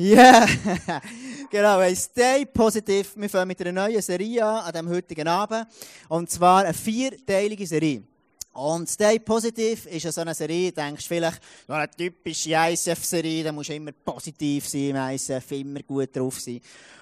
Ja, 0.00 0.46
yeah. 0.46 1.00
genau. 1.50 1.80
Hey, 1.80 1.96
stay 1.96 2.46
positive. 2.46 3.08
Wir 3.16 3.28
fangen 3.28 3.48
mit 3.48 3.60
einer 3.60 3.72
neuen 3.72 4.00
Serie 4.00 4.44
an, 4.44 4.66
an 4.66 4.72
diesem 4.72 4.88
heutigen 4.90 5.26
Abend. 5.26 5.66
Und 6.08 6.30
zwar 6.30 6.62
eine 6.62 6.72
vierteilige 6.72 7.66
Serie. 7.66 8.04
Und 8.52 8.88
Stay 8.88 9.18
Positive 9.20 9.88
ist 9.88 10.02
ja 10.02 10.10
so 10.10 10.20
eine 10.20 10.34
Serie, 10.34 10.72
denkst 10.72 11.04
du 11.04 11.08
vielleicht, 11.08 11.40
so 11.66 11.72
eine 11.72 11.90
typische 11.90 12.54
ISF-Serie, 12.54 13.44
da 13.44 13.52
musst 13.52 13.68
du 13.68 13.74
immer 13.74 13.92
positiv 13.92 14.66
sein 14.66 14.90
im 14.90 14.96
ISF, 14.96 15.52
immer 15.52 15.80
gut 15.82 16.16
drauf 16.16 16.40
sein. 16.40 16.60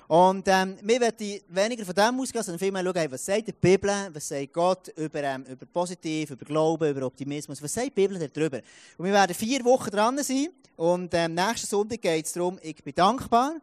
Und 0.08 0.46
ähm, 0.46 0.76
wir 0.82 1.00
werden 1.00 1.40
weniger 1.48 1.84
von 1.84 1.94
dem 1.94 2.20
ausgehen, 2.20 2.44
sondern 2.44 2.58
vielmehr 2.58 2.84
schauen, 2.84 3.10
was 3.10 3.24
sagt 3.24 3.48
die 3.48 3.52
Bibel, 3.52 3.90
was 4.12 4.28
sagt 4.28 4.52
Gott 4.52 4.88
über, 4.96 5.22
ähm, 5.22 5.44
über 5.44 5.66
Positiv, 5.66 6.30
über 6.30 6.44
Glauben, 6.44 6.90
über 6.90 7.06
Optimismus, 7.06 7.60
was 7.60 7.72
sagt 7.72 7.86
die 7.86 8.06
Bibel 8.06 8.28
darüber. 8.28 8.60
Und 8.98 9.06
wir 9.06 9.12
werden 9.12 9.34
vier 9.34 9.64
Wochen 9.64 9.90
dran 9.90 10.22
sein 10.22 10.48
und 10.76 11.12
ähm, 11.14 11.34
nächsten 11.34 11.66
Sonntag 11.66 12.02
geht 12.02 12.26
es 12.26 12.32
darum, 12.32 12.58
ich 12.62 12.84
bin 12.84 12.94
dankbar. 12.94 13.56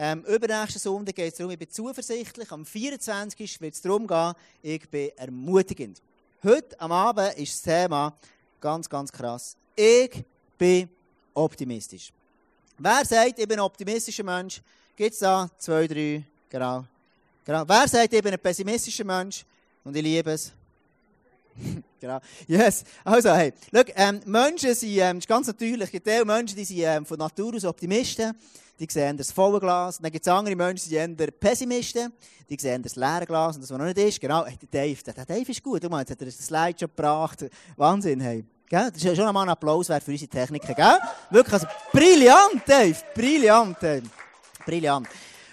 Ähm, 0.00 0.22
übernächsten 0.26 0.80
Sonntag 0.80 1.16
geht 1.16 1.32
es 1.32 1.38
darum, 1.38 1.50
ich 1.50 1.58
bin 1.58 1.68
zuversichtlich. 1.68 2.52
Am 2.52 2.64
24. 2.64 3.60
wird 3.60 3.74
es 3.74 3.82
darum 3.82 4.06
gehen, 4.06 4.34
ich 4.62 4.88
bin 4.88 5.10
ermutigend. 5.16 6.00
Heute 6.44 6.80
am 6.80 6.92
Abend 6.92 7.36
ist 7.36 7.52
das 7.54 7.62
Thema 7.62 8.16
ganz, 8.60 8.88
ganz 8.88 9.10
krass. 9.10 9.56
Ich 9.74 10.24
bin 10.56 10.88
optimistisch. 11.34 12.12
Wer 12.78 13.04
sagt, 13.04 13.40
ich 13.40 13.48
bin 13.48 13.58
ein 13.58 13.64
optimistischer 13.64 14.22
Mensch? 14.22 14.62
Gibt 14.94 15.14
es 15.14 15.18
da 15.18 15.50
zwei, 15.58 15.88
drei? 15.88 16.22
Genau. 16.48 16.84
genau. 17.44 17.64
Wer 17.66 17.88
sagt, 17.88 18.12
ich 18.12 18.22
bin 18.22 18.32
ein 18.32 18.38
pessimistischer 18.38 19.02
Mensch 19.02 19.44
und 19.82 19.96
ich 19.96 20.02
liebe 20.02 20.30
es? 20.30 20.52
genau. 22.00 22.20
Yes. 22.46 22.84
Also, 23.02 23.34
hey, 23.34 23.52
schau, 23.74 23.82
ähm, 23.96 24.20
Menschen 24.24 24.76
sind, 24.76 24.96
ähm, 24.96 25.18
ist 25.18 25.26
ganz 25.26 25.48
natürlich, 25.48 25.86
es 25.86 25.90
gibt 25.90 26.06
Menschen, 26.06 26.56
die 26.56 26.64
sind 26.64 26.78
ähm, 26.78 27.04
von 27.04 27.18
Natur 27.18 27.56
aus 27.56 27.64
Optimisten, 27.64 28.32
die 28.78 28.86
sehen 28.88 29.16
das 29.16 29.32
volle 29.32 29.60
Glas. 29.60 29.98
Und 29.98 30.04
dann 30.04 30.12
gibt 30.12 30.26
es 30.26 30.32
andere 30.32 30.54
Menschen, 30.54 30.88
die 30.88 30.96
sind 30.96 31.20
eher 31.20 31.30
Pessimisten, 31.30 32.12
die 32.48 32.56
sehen 32.60 32.82
das 32.82 32.96
leere 32.96 33.26
Glas 33.26 33.56
und 33.56 33.62
das, 33.62 33.70
was 33.70 33.78
noch 33.78 33.86
nicht 33.86 33.98
ist. 33.98 34.20
Genau, 34.20 34.44
hey, 34.44 34.56
der 34.56 34.68
Dave, 34.68 35.02
der, 35.02 35.24
Dave 35.24 35.50
ist 35.50 35.62
gut, 35.62 35.82
du 35.82 35.88
meinst, 35.88 36.10
hat 36.10 36.20
er 36.20 36.26
das 36.26 36.38
Slide 36.38 36.78
schon 36.78 36.88
gebracht. 36.88 37.44
Wahnsinn, 37.76 38.20
hey. 38.20 38.44
Gell? 38.68 38.90
Das 38.92 39.02
ist 39.02 39.16
schon 39.16 39.26
einmal 39.26 39.44
ein 39.44 39.50
Applaus 39.50 39.88
wert 39.88 40.02
für 40.02 40.10
unsere 40.10 40.28
Techniker, 40.30 40.74
gell? 40.74 40.98
Wirklich, 41.30 41.54
also, 41.54 41.66
brillant, 41.90 42.62
Dave, 42.66 42.96
brillant, 43.14 43.82
Dave 43.82 44.02
brillant. 44.68 45.08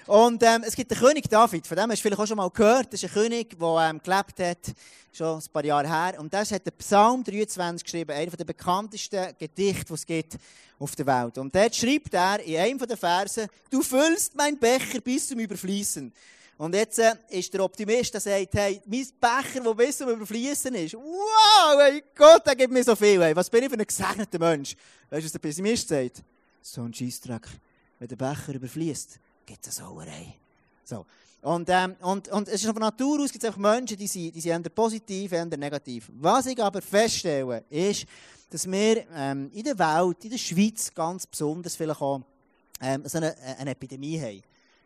Und 0.08 0.44
ähm, 0.44 0.64
es 0.64 0.76
gibt 0.76 0.92
den 0.92 1.00
König 1.00 1.28
David, 1.28 1.66
von 1.66 1.76
dem 1.76 1.90
hast 1.90 1.98
du 1.98 2.04
vielleicht 2.04 2.22
auch 2.22 2.28
schon 2.28 2.38
mal 2.38 2.50
gehört. 2.52 2.94
Das 2.94 3.02
ist 3.02 3.10
ein 3.10 3.14
König, 3.14 3.58
der 3.58 3.90
ähm, 3.90 4.00
gelebt 4.04 4.40
hat, 4.40 4.76
schon 5.12 5.40
ein 5.40 5.44
paar 5.52 5.66
Jahre 5.66 5.88
her. 5.88 6.20
Und 6.20 6.32
das 6.32 6.52
hat 6.52 6.64
den 6.64 6.74
Psalm 6.78 7.24
23 7.24 7.84
geschrieben, 7.84 8.12
einer 8.12 8.32
der 8.32 8.46
bekanntesten 8.46 9.34
Gedichte, 9.40 9.86
die 9.86 9.94
es 9.94 10.06
gibt 10.06 10.38
auf 10.78 10.96
der 10.96 11.08
Welt. 11.08 11.40
Und 11.40 11.56
dort 11.56 11.76
schreibt 11.76 12.14
er 12.14 12.40
in 12.42 12.58
einem 12.58 12.78
der 12.78 12.98
Verse, 12.98 13.48
du 13.72 13.82
füllst 13.82 14.36
mein 14.36 14.60
Becher 14.60 15.02
bis 15.02 15.28
zum 15.28 15.40
Überfließen. 15.40 16.14
Und 16.58 16.76
jetzt 16.76 17.00
äh, 17.00 17.16
ist 17.30 17.52
der 17.52 17.64
Optimist, 17.64 18.14
der 18.14 18.22
sagt, 18.22 18.54
hey, 18.54 18.80
mein 18.86 19.08
Becher, 19.20 19.62
der 19.62 19.74
bis 19.74 19.98
zum 19.98 20.10
Überfließen 20.10 20.76
ist, 20.76 20.94
wow, 20.94 21.80
hey 21.80 22.04
Gott, 22.14 22.46
der 22.46 22.56
gibt 22.56 22.72
mir 22.72 22.84
so 22.84 22.96
viel. 22.96 23.24
Hey. 23.24 23.36
Was 23.36 23.50
bin 23.50 23.64
ich 23.64 23.70
für 23.70 23.80
ein 23.80 23.86
gesegneter 23.86 24.38
Mensch? 24.38 24.76
Weißt 25.10 25.22
du, 25.22 25.26
was 25.26 25.32
der 25.32 25.40
Pessimist 25.40 25.90
sagt? 25.90 26.22
So 26.62 26.84
ein 26.84 26.94
Scheissdreck 26.94 27.48
wenn 28.00 28.08
der 28.08 28.16
Becher 28.16 28.54
überfließt, 28.54 29.20
gibt 29.46 29.66
es 29.66 29.80
eine 29.80 29.88
Sauerei. 29.88 30.36
So. 30.84 31.06
Und, 31.42 31.70
ähm, 31.70 31.96
und, 32.02 32.28
und 32.30 32.48
es 32.48 32.64
ist 32.64 32.66
von 32.66 32.80
Natur 32.80 33.22
aus 33.22 33.32
gibt 33.32 33.44
es 33.44 33.48
einfach 33.48 33.60
Menschen, 33.60 33.98
die 33.98 34.08
sind, 34.08 34.36
die 34.36 34.42
sind 34.42 34.66
eher 34.66 34.70
positiv, 34.72 35.32
eher 35.32 35.46
negativ. 35.46 36.10
Was 36.20 36.48
ich 36.48 36.62
aber 36.62 36.82
feststelle, 36.82 37.64
ist, 37.70 38.06
dass 38.50 38.70
wir 38.70 39.06
ähm, 39.14 39.52
in 39.54 39.64
der 39.64 39.78
Welt, 39.78 40.24
in 40.24 40.32
der 40.32 40.38
Schweiz 40.38 40.92
ganz 40.94 41.28
besonders 41.28 41.76
vielleicht 41.76 42.02
auch 42.02 42.22
ähm, 42.82 43.04
so 43.06 43.18
eine, 43.18 43.36
eine 43.60 43.72
Epidemie 43.72 44.20
haben. 44.20 44.42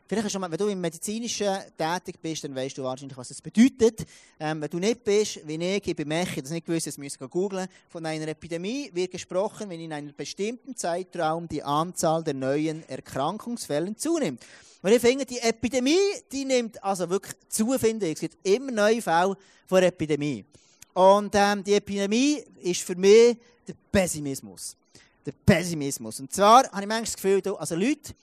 Vielleicht 0.09 0.31
schon 0.31 0.41
mal, 0.41 0.49
wenn 0.49 0.57
du 0.57 0.67
im 0.69 0.81
Medizinischen 0.81 1.55
tätig 1.77 2.19
bist, 2.19 2.43
dann 2.43 2.55
weißt 2.55 2.75
du 2.75 2.81
wahrscheinlich, 2.81 3.15
was 3.15 3.27
das 3.27 3.43
bedeutet. 3.43 4.07
Ähm, 4.39 4.59
wenn 4.59 4.69
du 4.71 4.79
nicht 4.79 5.03
bist, 5.03 5.47
wie 5.47 5.63
ich, 5.63 5.87
ich 5.87 5.95
bin 5.95 6.07
Mechi, 6.07 6.41
das 6.41 6.49
nicht 6.49 6.65
gewusst, 6.65 6.87
das 6.87 6.97
müsst 6.97 7.21
ihr 7.21 7.27
googeln. 7.27 7.67
Von 7.89 8.03
einer 8.07 8.27
Epidemie 8.27 8.89
wird 8.91 9.11
gesprochen, 9.11 9.69
wenn 9.69 9.79
in 9.79 9.93
einem 9.93 10.11
bestimmten 10.17 10.75
Zeitraum 10.75 11.47
die 11.47 11.61
Anzahl 11.61 12.23
der 12.23 12.33
neuen 12.33 12.89
Erkrankungsfällen 12.89 13.95
zunimmt. 13.97 14.43
Und 14.81 14.91
ich 14.91 14.99
finde, 14.99 15.27
die 15.27 15.37
Epidemie, 15.37 15.99
die 16.31 16.43
nimmt 16.43 16.83
also 16.83 17.07
wirklich 17.07 17.35
zu, 17.47 17.77
finde 17.77 18.07
ich. 18.07 18.13
Es 18.13 18.21
gibt 18.21 18.47
immer 18.47 18.71
neue 18.71 19.03
Fälle 19.03 19.37
von 19.67 19.83
Epidemie. 19.83 20.43
Und 20.95 21.35
ähm, 21.35 21.63
die 21.63 21.75
Epidemie 21.75 22.43
ist 22.63 22.81
für 22.81 22.95
mich 22.95 23.37
der 23.67 23.75
Pessimismus. 23.91 24.75
Der 25.23 25.33
Pessimismus. 25.45 26.19
Und 26.19 26.33
zwar 26.33 26.63
habe 26.71 26.81
ich 26.81 26.87
manchmal 26.87 27.01
das 27.01 27.15
Gefühl, 27.15 27.55
also 27.59 27.75
Leute, 27.75 28.15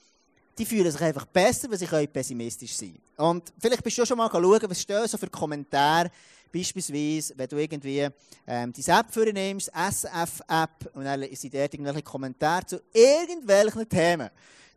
die 0.57 0.65
fühlen 0.65 0.91
sich 0.91 1.01
einfach 1.01 1.25
besser, 1.25 1.69
weil 1.69 1.77
sie 1.77 1.85
können 1.85 2.07
pessimistisch 2.07 2.75
sein 2.75 2.97
Und 3.17 3.53
vielleicht 3.59 3.83
bist 3.83 3.97
du 3.97 4.05
schon 4.05 4.17
mal 4.17 4.29
schauen, 4.29 4.61
was 4.67 4.81
stehen 4.81 5.07
so 5.07 5.17
für 5.17 5.29
Kommentare, 5.29 6.09
beispielsweise, 6.51 7.33
wenn 7.37 7.47
du 7.47 7.57
irgendwie 7.57 8.07
ähm, 8.47 8.73
die 8.73 8.89
App 8.89 9.07
für 9.11 9.31
nimmst, 9.31 9.69
SF-App, 9.73 10.89
und 10.93 11.03
dann 11.03 11.23
sind 11.33 11.53
dort 11.53 11.73
irgendwelche 11.73 12.01
Kommentare 12.01 12.65
zu 12.65 12.81
irgendwelchen 12.93 13.87
Themen. 13.87 14.29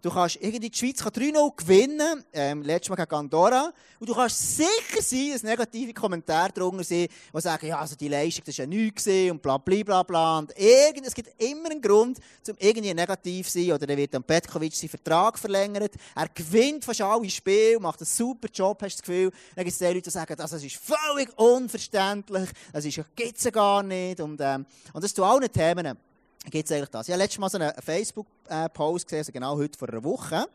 Du 0.03 0.11
kannst 0.11 0.37
irgendwie 0.37 0.71
die 0.71 0.79
Schweiz 0.79 1.03
3-0 1.03 1.57
gewinnen, 1.57 2.25
ähm, 2.33 2.63
letztes 2.63 2.89
Mal 2.89 2.97
gegen 2.97 3.15
Andorra. 3.15 3.71
Und 3.99 4.09
du 4.09 4.15
kannst 4.15 4.57
sicher 4.57 5.03
sein, 5.03 5.33
dass 5.33 5.43
negative 5.43 5.93
Kommentare 5.93 6.53
drunter 6.53 6.85
sind, 6.85 7.11
die 7.35 7.41
sagen, 7.41 7.67
ja, 7.67 7.79
also 7.79 7.97
die 7.97 8.09
Leistung, 8.09 8.45
das 8.47 8.59
war 8.59 8.65
ja 8.65 8.69
nichts 8.69 9.07
und 9.07 9.43
bla, 9.43 9.59
bla, 9.59 9.83
bla, 9.83 10.03
bla. 10.03 10.39
Und 10.39 10.59
irgend, 10.59 11.07
es 11.07 11.13
gibt 11.13 11.31
immer 11.43 11.71
einen 11.71 11.83
Grund, 11.83 12.19
um 12.49 12.55
irgendwie 12.59 12.95
negativ 12.95 13.49
zu 13.51 13.59
sein. 13.59 13.73
Oder 13.73 13.87
dann 13.87 13.97
wird 13.99 14.15
dann 14.15 14.25
Petkovic 14.25 14.75
seinen 14.75 14.89
Vertrag 14.89 15.39
verlängert. 15.39 15.93
Er 16.15 16.29
gewinnt 16.29 16.83
fast 16.83 17.03
alle 17.03 17.29
Spiele, 17.29 17.79
macht 17.79 18.01
einen 18.01 18.07
super 18.07 18.49
Job, 18.53 18.81
hast 18.83 18.99
du 18.99 19.03
das 19.03 19.07
Gefühl. 19.07 19.31
Dann 19.55 19.65
gibt 19.65 19.75
es 19.75 19.81
Leute, 19.81 20.01
die 20.01 20.11
sagen, 20.11 20.35
das 20.35 20.53
ist 20.53 20.77
völlig 20.77 21.39
unverständlich, 21.39 22.49
das 22.73 22.97
ja, 22.97 23.05
gibt's 23.15 23.45
ja 23.45 23.51
gar 23.51 23.83
nicht. 23.83 24.21
Und, 24.21 24.41
ähm, 24.41 24.65
und 24.95 25.05
das 25.05 25.13
zu 25.13 25.23
allen 25.25 25.53
Themen 25.53 25.99
gibt 26.49 26.71
es 26.71 26.73
eigentlich 26.73 26.89
das. 26.89 27.09
Ich 27.09 27.13
habe 27.13 27.23
letztes 27.23 27.39
Mal 27.39 27.51
so 27.51 27.59
einen 27.59 27.73
Facebook-Post 27.83 29.07
gesehen, 29.07 29.19
also 29.19 29.33
genau 29.33 29.57
heute 29.57 29.79
vor 29.79 29.89
einer 29.89 30.03
Woche. 30.03 30.47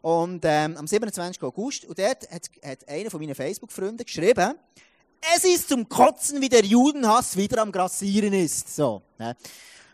Und 0.00 0.44
ähm, 0.44 0.76
am 0.76 0.86
27. 0.86 1.42
August. 1.42 1.84
Und 1.84 1.98
dort 1.98 2.30
hat, 2.30 2.50
hat 2.64 2.88
einer 2.88 3.10
von 3.10 3.20
meinen 3.20 3.34
Facebook-Freunden 3.34 4.04
geschrieben, 4.04 4.54
es 5.34 5.44
ist 5.44 5.68
zum 5.68 5.88
Kotzen, 5.88 6.40
wie 6.40 6.48
der 6.48 6.64
Judenhass 6.64 7.36
wieder 7.36 7.62
am 7.62 7.72
Grassieren 7.72 8.32
ist. 8.32 8.74
So, 8.74 9.02
ne? 9.18 9.36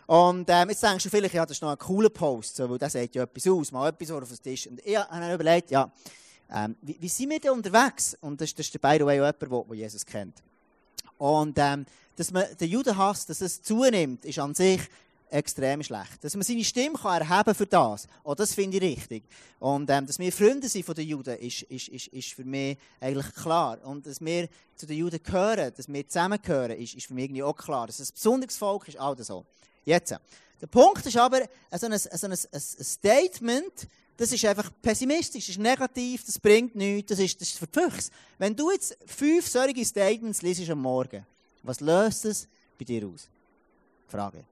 Und 0.06 0.48
ähm, 0.50 0.68
jetzt 0.68 0.82
denkst 0.82 1.04
du 1.04 1.10
vielleicht, 1.10 1.34
ja, 1.34 1.46
das 1.46 1.56
ist 1.56 1.62
noch 1.62 1.70
ein 1.70 1.78
cooler 1.78 2.10
Post, 2.10 2.56
so, 2.56 2.68
weil 2.68 2.76
der 2.76 2.90
sagt 2.90 3.14
ja 3.14 3.22
etwas 3.22 3.46
aus, 3.46 3.72
mal 3.72 3.88
etwas 3.88 4.10
auf 4.10 4.28
den 4.28 4.42
Tisch. 4.42 4.66
Und 4.66 4.84
ich 4.84 4.96
habe 4.96 5.18
mir 5.18 5.34
überlegt, 5.34 5.70
ja, 5.70 5.90
ähm, 6.52 6.76
wie, 6.82 6.96
wie, 7.00 7.08
sind 7.08 7.30
wir 7.30 7.40
denn 7.40 7.52
unterwegs? 7.52 8.16
Und 8.20 8.38
das, 8.38 8.54
das 8.54 8.66
ist 8.66 8.74
der 8.74 8.80
by 8.80 8.98
the 8.98 9.06
way 9.06 9.20
auch 9.20 9.32
jemand, 9.40 9.70
der 9.70 9.76
Jesus 9.76 10.04
kennt. 10.04 10.42
Und 11.16 11.56
ähm, 11.58 11.86
dass 12.16 12.30
man 12.32 12.44
den 12.60 12.68
Judenhass, 12.68 13.24
dass 13.24 13.40
es 13.40 13.62
zunimmt, 13.62 14.24
ist 14.26 14.38
an 14.38 14.54
sich 14.54 14.80
extrem 15.34 15.82
schlecht. 15.82 16.22
Dass 16.22 16.34
man 16.34 16.42
seine 16.42 16.64
Stimme 16.64 16.96
kann 16.96 17.20
erheben 17.20 17.54
für 17.54 17.66
das, 17.66 18.06
oh, 18.22 18.34
das 18.34 18.54
finde 18.54 18.76
ich 18.76 18.82
richtig. 18.82 19.24
Und 19.58 19.90
ähm, 19.90 20.06
dass 20.06 20.18
wir 20.18 20.32
Freunde 20.32 20.68
sind 20.68 20.86
von 20.86 20.94
den 20.94 21.08
Juden, 21.08 21.36
ist, 21.38 21.62
ist, 21.62 21.88
ist, 21.88 22.06
ist 22.08 22.32
für 22.32 22.44
mich 22.44 22.78
eigentlich 23.00 23.34
klar. 23.34 23.78
Und 23.84 24.06
dass 24.06 24.20
wir 24.20 24.48
zu 24.76 24.86
den 24.86 24.98
Juden 24.98 25.20
gehören, 25.22 25.72
dass 25.76 25.88
wir 25.88 26.08
zusammengehören, 26.08 26.78
ist, 26.78 26.94
ist 26.94 27.06
für 27.06 27.14
mich 27.14 27.24
irgendwie 27.24 27.42
auch 27.42 27.56
klar. 27.56 27.86
Dass 27.86 27.98
es 27.98 28.10
ein 28.10 28.14
besonderes 28.14 28.56
Volk 28.56 28.88
ist, 28.88 28.98
all 28.98 29.16
das 29.16 29.26
so. 29.26 29.44
Jetzt. 29.84 30.14
Der 30.60 30.66
Punkt 30.68 31.04
ist 31.04 31.16
aber, 31.16 31.40
so 31.76 31.86
ein, 31.86 31.98
so 31.98 32.26
ein, 32.26 32.32
ein 32.32 32.60
Statement, 32.60 33.88
das 34.16 34.30
ist 34.32 34.44
einfach 34.44 34.70
pessimistisch, 34.80 35.46
das 35.46 35.56
ist 35.56 35.60
negativ, 35.60 36.24
das 36.24 36.38
bringt 36.38 36.76
nichts, 36.76 37.08
das 37.08 37.18
ist, 37.18 37.40
das 37.40 37.48
ist 37.48 37.58
verpfüchs. 37.58 38.10
Wenn 38.38 38.54
du 38.54 38.70
jetzt 38.70 38.96
fünf 39.04 39.48
solche 39.48 39.84
Statements 39.84 40.42
liest 40.42 40.70
am 40.70 40.80
Morgen, 40.80 41.26
was 41.64 41.80
löst 41.80 42.24
es 42.24 42.46
bei 42.78 42.84
dir 42.84 43.06
aus? 43.08 43.28
Frage. 44.06 44.44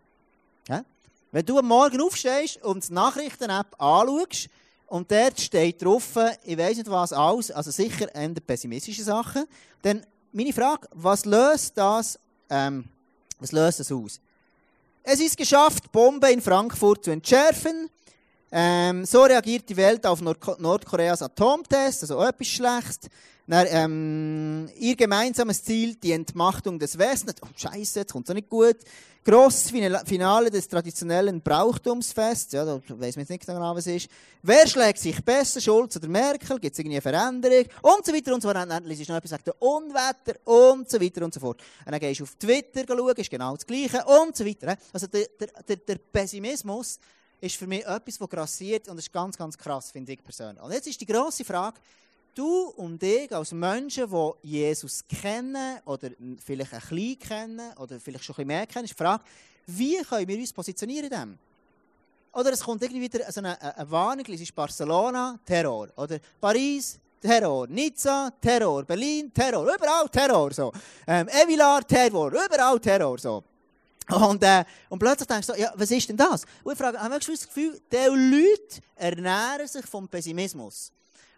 Ja? 0.68 0.84
Wenn 1.30 1.46
du 1.46 1.58
am 1.58 1.66
Morgen 1.66 2.00
aufstehst 2.00 2.62
und 2.62 2.88
die 2.88 2.92
Nachrichten-App 2.92 3.80
anschaust, 3.80 4.48
und 4.92 5.10
dort 5.10 5.40
steht 5.40 5.82
drauf, 5.82 6.18
ich 6.44 6.58
weiß 6.58 6.76
nicht 6.76 6.90
was 6.90 7.14
alles, 7.14 7.50
also 7.50 7.70
sicher 7.70 8.14
eher 8.14 8.34
pessimistische 8.46 9.02
Sachen, 9.02 9.46
dann 9.80 10.04
meine 10.32 10.52
Frage, 10.52 10.86
was 10.92 11.24
löst 11.24 11.78
das, 11.78 12.18
ähm, 12.50 12.84
was 13.38 13.52
löst 13.52 13.80
das 13.80 13.90
aus? 13.90 14.20
Es 15.02 15.18
ist 15.18 15.38
geschafft, 15.38 15.90
Bombe 15.90 16.30
in 16.30 16.42
Frankfurt 16.42 17.06
zu 17.06 17.10
entschärfen. 17.10 17.88
Ähm, 18.50 19.06
so 19.06 19.22
reagiert 19.22 19.66
die 19.66 19.76
Welt 19.78 20.04
auf 20.06 20.20
Nord 20.20 20.60
Nordkoreas 20.60 21.22
Atomtest, 21.22 22.02
also 22.02 22.22
etwas 22.22 22.48
Schlechtes. 22.48 23.08
Dann, 23.46 23.66
ähm, 23.70 24.70
ihr 24.78 24.94
gemeinsames 24.94 25.64
Ziel, 25.64 25.96
die 25.96 26.12
Entmachtung 26.12 26.78
des 26.78 26.96
Westens. 26.96 27.34
Oh, 27.42 27.48
Scheiße, 27.56 28.00
jetzt 28.00 28.12
kommt 28.12 28.26
so 28.26 28.32
nicht 28.32 28.48
gut. 28.48 28.76
Grosses 29.24 29.70
Finale 29.70 30.50
des 30.50 30.68
traditionellen 30.68 31.40
Brauchtumsfests. 31.40 32.52
Ja, 32.52 32.64
da 32.64 32.80
weiss 32.88 33.16
man 33.16 33.22
jetzt 33.22 33.30
nicht 33.30 33.46
genau, 33.46 33.74
was 33.74 33.86
es 33.86 34.04
ist. 34.04 34.10
Wer 34.42 34.66
schlägt 34.66 34.98
sich 34.98 35.24
besser, 35.24 35.60
Schulz 35.60 35.96
oder 35.96 36.08
Merkel? 36.08 36.58
Gibt 36.58 36.72
es 36.72 36.78
irgendwie 36.78 36.96
eine 36.96 37.02
Veränderung? 37.02 37.66
Und 37.82 38.04
so 38.06 38.12
weiter 38.12 38.34
und 38.34 38.42
so 38.42 38.48
fort. 38.48 38.68
Dann 38.68 38.84
liest 38.84 39.08
noch 39.08 39.16
etwas, 39.16 39.30
sagt 39.30 39.48
Unwetter 39.60 40.34
und 40.44 40.90
so 40.90 41.00
weiter 41.00 41.24
und 41.24 41.34
so 41.34 41.40
fort. 41.40 41.60
Und 41.84 41.92
dann 41.92 42.00
gehst 42.00 42.20
du 42.20 42.24
auf 42.24 42.34
Twitter 42.36 42.84
schauen, 42.86 43.16
ist 43.16 43.30
genau 43.30 43.54
das 43.54 43.66
Gleiche 43.66 44.04
und 44.04 44.36
so 44.36 44.44
weiter. 44.44 44.76
Also 44.92 45.06
der, 45.08 45.26
der, 45.38 45.48
der, 45.68 45.76
der 45.76 45.96
Pessimismus 45.96 46.98
ist 47.40 47.56
für 47.56 47.66
mich 47.66 47.84
etwas, 47.84 48.20
was 48.20 48.28
grassiert 48.28 48.88
und 48.88 48.96
das 48.96 49.06
ist 49.06 49.12
ganz, 49.12 49.36
ganz 49.36 49.58
krass, 49.58 49.90
finde 49.90 50.12
ich 50.12 50.22
persönlich. 50.22 50.62
Und 50.62 50.72
jetzt 50.72 50.86
ist 50.86 51.00
die 51.00 51.06
grosse 51.06 51.44
Frage, 51.44 51.80
du 52.34 52.68
und 52.76 53.02
ich 53.02 53.34
als 53.34 53.52
Menschen, 53.52 54.08
die 54.10 54.48
Jesus 54.48 55.04
kennen 55.08 55.78
oder 55.84 56.10
vielleicht 56.44 56.74
ein 56.74 56.80
bisschen 56.80 57.18
kennen 57.18 57.72
oder 57.78 58.00
vielleicht 58.00 58.24
schon 58.24 58.34
ein 58.34 58.36
bisschen 58.36 58.46
mehr 58.46 58.66
kennen, 58.66 58.84
ist 58.84 58.98
die 58.98 59.02
Frage, 59.02 59.22
wie 59.66 59.96
können 60.02 60.28
wir 60.28 60.38
uns 60.38 60.52
positionieren 60.52 61.04
in 61.04 61.10
dem? 61.10 61.38
Oder 62.32 62.52
es 62.52 62.60
kommt 62.60 62.82
irgendwie 62.82 63.02
wieder 63.02 63.30
so 63.30 63.40
eine, 63.40 63.60
eine 63.60 63.90
Warnung, 63.90 64.24
es 64.28 64.40
ist 64.40 64.54
Barcelona, 64.54 65.38
Terror. 65.44 65.88
Oder 65.96 66.18
Paris, 66.40 66.98
Terror. 67.20 67.66
Nizza, 67.68 68.32
Terror. 68.40 68.84
Berlin, 68.84 69.32
Terror. 69.32 69.62
Überall 69.74 70.08
Terror. 70.08 70.52
So. 70.52 70.72
Ähm, 71.06 71.28
Evilar, 71.28 71.86
Terror. 71.86 72.32
Überall 72.32 72.80
Terror. 72.80 73.18
So. 73.18 73.44
Und, 74.10 74.42
äh, 74.42 74.64
und 74.88 74.98
plötzlich 74.98 75.28
denkst 75.28 75.46
du, 75.46 75.54
ja, 75.54 75.72
was 75.76 75.90
ist 75.90 76.08
denn 76.08 76.16
das? 76.16 76.44
Und 76.64 76.72
ich 76.72 76.78
frage, 76.78 76.98
haben 76.98 77.12
wir 77.12 77.18
das 77.18 77.46
Gefühl, 77.46 77.80
diese 77.90 78.08
Leute 78.08 78.80
ernähren 78.96 79.68
sich 79.68 79.86
vom 79.86 80.08
Pessimismus. 80.08 80.90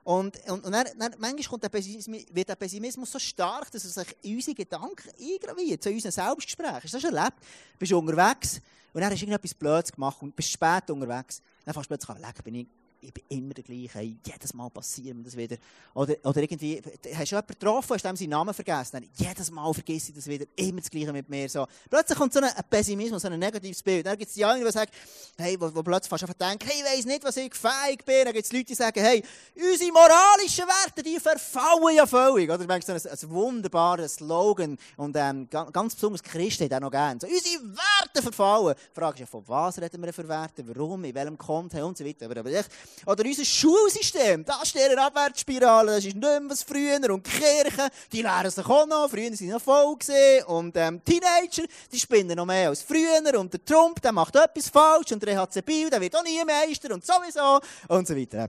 Und, 0.04 0.38
und, 0.50 0.64
und 0.64 0.72
dann, 0.72 0.86
dann, 0.98 1.14
manchmal 1.18 1.44
kommt 1.44 1.64
der 1.64 1.72
wird 1.72 2.48
der 2.48 2.56
Pessimismus 2.56 3.10
so 3.10 3.18
stark, 3.18 3.70
dass 3.70 3.84
er 3.84 4.04
sich 4.04 4.16
in 4.22 4.36
unsere 4.36 4.54
Gedanken 4.54 5.08
eingraviert, 5.18 5.82
zu 5.82 5.90
unseren 5.90 6.12
Selbstgesprächen. 6.12 6.82
Hast 6.82 6.92
du 6.92 7.00
das 7.00 7.04
erlebt? 7.04 7.38
Du 7.72 7.78
bist 7.78 7.92
unterwegs 7.92 8.60
und 8.92 9.00
dann 9.00 9.10
hast 9.10 9.20
du 9.20 9.24
irgendetwas 9.24 9.54
Blödes 9.54 9.92
gemacht 9.92 10.18
und 10.20 10.36
bist 10.36 10.50
spät 10.50 10.90
unterwegs. 10.90 11.40
Dann 11.64 11.72
fängst 11.72 11.90
du 11.90 11.96
plötzlich 11.96 12.10
an, 12.10 12.20
leck, 12.20 12.44
bin 12.44 12.54
ich 12.54 12.66
ich 13.04 13.12
bin 13.12 13.24
immer 13.28 13.54
der 13.54 13.64
gleiche. 13.64 14.00
Jedes 14.00 14.54
Mal 14.54 14.70
passiert 14.70 15.16
mir 15.16 15.22
das 15.22 15.36
wieder. 15.36 15.56
Oder, 15.94 16.16
oder 16.24 16.42
irgendwie, 16.42 16.80
hast 17.14 17.30
du 17.30 17.36
jemanden 17.36 17.48
getroffen, 17.48 17.94
hast 17.94 18.04
du 18.04 18.16
seinen 18.16 18.30
Namen 18.30 18.54
vergessen? 18.54 18.90
Dann, 18.92 19.08
jedes 19.14 19.50
Mal 19.50 19.72
vergesse 19.72 20.10
ich 20.10 20.14
das 20.14 20.26
wieder. 20.26 20.46
Immer 20.56 20.80
das 20.80 20.90
Gleiche 20.90 21.12
mit 21.12 21.28
mir. 21.28 21.48
So. 21.48 21.66
Plötzlich 21.88 22.18
kommt 22.18 22.32
so 22.32 22.40
ein 22.40 22.50
Pessimismus, 22.68 23.22
so 23.22 23.28
ein 23.28 23.38
negatives 23.38 23.82
Bild. 23.82 24.06
Dann 24.06 24.16
gibt 24.16 24.28
es 24.28 24.34
die 24.34 24.44
anderen, 24.44 24.66
die 24.66 24.72
sagen, 24.72 24.90
hey, 25.38 25.60
wo, 25.60 25.74
wo 25.74 25.82
plötzlich 25.82 26.08
fast 26.08 26.24
einfach 26.24 26.34
denken, 26.34 26.66
hey, 26.68 26.80
ich 26.80 26.98
weiss 26.98 27.04
nicht, 27.04 27.24
was 27.24 27.36
ich 27.36 27.54
fähig 27.54 28.04
bin. 28.04 28.24
Dann 28.24 28.32
gibt 28.32 28.46
es 28.46 28.52
Leute, 28.52 28.64
die 28.64 28.74
sagen, 28.74 29.00
hey, 29.00 29.22
unsere 29.54 29.92
moralischen 29.92 30.64
Werte, 30.66 31.02
die 31.02 31.20
verfallen 31.20 31.96
ja 31.96 32.06
völlig. 32.06 32.50
Oder 32.50 32.66
du 32.66 32.80
so 32.84 32.92
ein, 32.92 33.00
ein 33.00 33.30
wunderbarer 33.30 34.08
Slogan. 34.08 34.78
Und 34.96 35.16
ähm, 35.16 35.48
ganz 35.50 35.94
besonders 35.94 36.22
Christen 36.22 36.64
haben 36.64 36.74
auch 36.74 36.80
noch 36.80 36.90
gerne. 36.90 37.20
So, 37.20 37.26
unsere 37.26 37.62
Werte 37.64 38.22
verfallen. 38.22 38.74
Die 38.90 38.94
Frage 38.94 39.14
ist 39.14 39.20
ja, 39.20 39.26
von 39.26 39.42
was 39.46 39.80
reden 39.80 40.02
wir 40.02 40.12
für 40.12 40.28
Werte? 40.28 40.64
Warum? 40.66 41.04
In 41.04 41.14
welchem 41.14 41.38
Kontext? 41.38 41.84
Und 41.84 41.98
so 41.98 42.04
weiter. 42.04 42.26
Aber, 42.26 42.40
aber 42.40 42.50
echt, 42.50 42.70
oder 43.06 43.24
unser 43.24 43.44
Schulsystem, 43.44 44.44
da 44.44 44.64
steht 44.64 44.90
eine 44.90 45.02
Abwärtsspirale, 45.02 45.96
das 45.96 46.04
ist 46.04 46.14
nicht 46.14 46.20
mehr 46.20 46.40
was 46.48 46.62
früher. 46.62 47.12
Und 47.12 47.26
die 47.26 47.30
Kirchen, 47.30 47.88
die 48.12 48.22
lernen 48.22 48.50
sich 48.50 48.66
auch 48.66 48.86
noch. 48.86 49.08
Früher 49.08 49.24
waren 49.24 49.36
sie 49.36 49.46
noch 49.46 49.60
voll. 49.60 49.96
Gewesen. 49.96 50.44
Und 50.46 50.76
ähm, 50.76 51.02
Teenager, 51.04 51.64
die 51.92 51.98
spinnen 51.98 52.36
noch 52.36 52.46
mehr 52.46 52.68
als 52.68 52.82
früher. 52.82 53.38
Und 53.38 53.52
der 53.52 53.64
Trump, 53.64 54.00
der 54.00 54.12
macht 54.12 54.36
etwas 54.36 54.68
falsch. 54.68 55.12
Und 55.12 55.22
der 55.22 55.34
EHC 55.34 55.62
Biel, 55.64 55.90
der 55.90 56.00
wird 56.00 56.16
auch 56.16 56.24
nie 56.24 56.42
Meister. 56.44 56.92
Und 56.92 57.04
sowieso. 57.04 57.60
Und 57.88 58.06
so 58.06 58.16
weiter. 58.16 58.48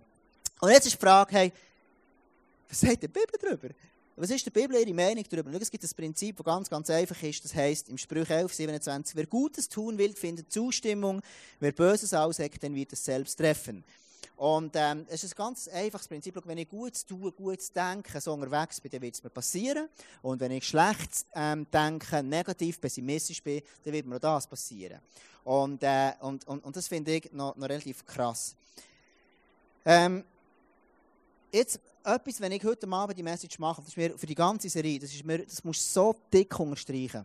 Und 0.61 0.71
jetzt 0.71 0.85
ist 0.85 0.95
die 0.95 1.05
Frage, 1.05 1.35
hey, 1.35 1.53
was 2.69 2.79
sagt 2.79 3.03
die 3.03 3.07
Bibel 3.07 3.39
darüber? 3.39 3.69
Was 4.17 4.29
ist 4.29 4.45
der 4.45 4.51
Bibel 4.51 4.77
ihre 4.77 4.93
Meinung 4.93 5.25
darüber? 5.29 5.51
es 5.61 5.69
gibt 5.69 5.83
ein 5.83 5.89
Prinzip, 5.93 6.37
das 6.37 6.45
ganz, 6.45 6.69
ganz 6.69 6.89
einfach 6.89 7.21
ist. 7.21 7.43
Das 7.43 7.53
heisst, 7.53 7.89
im 7.89 7.97
Sprüch 7.97 8.29
11, 8.29 8.53
27, 8.53 9.15
wer 9.15 9.25
Gutes 9.25 9.67
tun 9.67 9.97
will, 9.97 10.13
findet 10.15 10.51
Zustimmung. 10.53 11.21
Wer 11.59 11.73
Böses 11.73 12.13
ausheckt, 12.13 12.63
den 12.63 12.73
wird 12.75 12.93
es 12.93 13.03
selbst 13.03 13.35
treffen. 13.35 13.83
Und 14.37 14.75
ähm, 14.75 15.05
es 15.09 15.23
ist 15.23 15.33
ein 15.33 15.37
ganz 15.37 15.67
einfaches 15.67 16.07
Prinzip. 16.07 16.39
Wenn 16.45 16.57
ich 16.57 16.67
gut 16.67 17.07
tue, 17.07 17.31
gut 17.31 17.59
denke, 17.75 18.19
so 18.19 18.33
unterwegs 18.33 18.81
bin, 18.81 18.91
dann 18.91 19.01
wird 19.01 19.15
es 19.15 19.23
mir 19.23 19.29
passieren. 19.29 19.87
Und 20.21 20.39
wenn 20.41 20.51
ich 20.51 20.67
schlecht 20.67 21.25
ähm, 21.33 21.65
denke, 21.71 22.21
negativ, 22.21 22.81
pessimistisch 22.81 23.41
bin, 23.41 23.61
dann 23.83 23.93
wird 23.93 24.05
mir 24.05 24.17
auch 24.17 24.19
das 24.19 24.47
passieren. 24.47 24.99
Und, 25.45 25.83
äh, 25.83 26.13
und, 26.19 26.45
und, 26.47 26.63
und 26.63 26.75
das 26.75 26.87
finde 26.87 27.15
ich 27.15 27.31
noch, 27.31 27.55
noch 27.55 27.69
relativ 27.69 28.05
krass. 28.05 28.55
Ähm, 29.85 30.23
jetzt 31.51 31.79
etwas, 32.03 32.41
wenn 32.41 32.51
ich 32.51 32.63
heute 32.63 32.87
Abend 32.91 33.17
die 33.17 33.23
Message 33.23 33.57
mache, 33.59 33.81
das 33.81 33.89
ist 33.89 33.97
mir 33.97 34.17
für 34.17 34.25
die 34.25 34.35
ganze 34.35 34.69
Serie, 34.69 34.99
das, 34.99 35.13
ist 35.13 35.23
mir, 35.23 35.45
das 35.45 35.63
musst 35.63 35.93
so 35.93 36.15
dick 36.33 36.59
unterstreichen. 36.59 37.23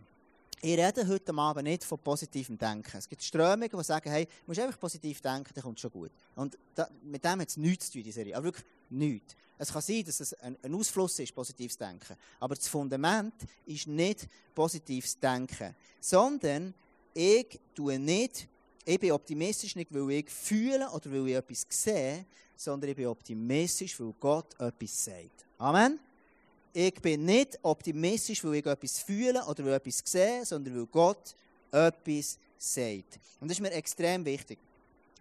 Ich 0.63 0.77
rede 0.77 1.07
heute 1.07 1.33
Abend 1.33 1.63
nicht 1.63 1.83
von 1.83 1.97
positivem 1.97 2.55
Denken. 2.55 2.95
Es 2.95 3.09
gibt 3.09 3.23
Strömungen, 3.23 3.67
die 3.67 3.83
sagen, 3.83 4.11
hey, 4.11 4.25
du 4.25 4.31
musst 4.45 4.59
einfach 4.59 4.79
positiv 4.79 5.19
denken, 5.19 5.49
dann 5.55 5.63
kommt 5.63 5.79
schon 5.79 5.89
gut. 5.89 6.11
Und 6.35 6.55
da, 6.75 6.87
mit 7.01 7.25
dem 7.25 7.41
hat 7.41 7.49
es 7.49 7.57
nichts 7.57 7.87
zu 7.87 7.93
tun, 7.93 8.03
diese 8.03 8.15
Serie. 8.15 8.37
Aber 8.37 8.43
wirklich 8.43 8.65
nichts. 8.91 9.35
Es 9.57 9.73
kann 9.73 9.81
sein, 9.81 10.03
dass 10.05 10.19
es 10.19 10.35
ein, 10.35 10.55
ein 10.61 10.75
Ausfluss 10.75 11.17
ist, 11.17 11.33
positives 11.33 11.75
Denken. 11.75 12.15
Aber 12.39 12.53
das 12.53 12.67
Fundament 12.67 13.33
ist 13.65 13.87
nicht 13.87 14.27
positives 14.53 15.17
Denken. 15.19 15.75
Sondern 15.99 16.75
ich 17.15 17.59
tue 17.73 17.97
nicht, 17.97 18.47
ich 18.85 18.99
bin 18.99 19.13
optimistisch 19.13 19.75
nicht, 19.75 19.91
weil 19.91 20.11
ich 20.11 20.29
fühle 20.29 20.87
oder 20.91 21.11
weil 21.11 21.27
ich 21.27 21.35
etwas 21.37 21.65
sehe, 21.69 22.23
sondern 22.55 22.91
ich 22.91 22.95
bin 22.95 23.07
optimistisch, 23.07 23.99
weil 23.99 24.13
Gott 24.19 24.53
etwas 24.59 25.05
sagt. 25.05 25.45
Amen 25.57 25.99
ich 26.73 26.93
bin 26.95 27.25
nicht 27.25 27.59
optimistisch, 27.61 28.43
weil 28.43 28.55
ich 28.55 28.65
etwas 28.65 28.99
fühle 28.99 29.43
oder 29.45 29.65
weil 29.65 29.71
ich 29.71 29.77
etwas 29.77 30.01
sehe, 30.05 30.45
sondern 30.45 30.75
weil 30.75 30.85
Gott 30.87 31.35
etwas 31.71 32.37
sagt. 32.57 33.19
Und 33.39 33.49
das 33.49 33.57
ist 33.57 33.61
mir 33.61 33.71
extrem 33.71 34.23
wichtig. 34.25 34.59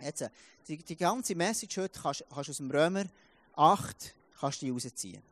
Jetzt, 0.00 0.24
die, 0.68 0.76
die 0.78 0.96
ganze 0.96 1.34
Message 1.34 1.76
heute 1.78 2.00
kannst 2.00 2.20
du 2.20 2.34
aus 2.34 2.56
dem 2.56 2.70
Römer 2.70 3.04
8 3.56 4.14
kannst 4.38 4.62
du 4.62 4.72
rausziehen. 4.72 5.22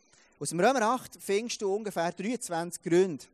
Aus 0.40 0.50
dem 0.50 0.60
Römer 0.60 0.82
8 0.82 1.18
findest 1.20 1.62
du 1.62 1.74
ungefähr 1.74 2.12
23 2.12 2.82
Gründe, 2.82 3.24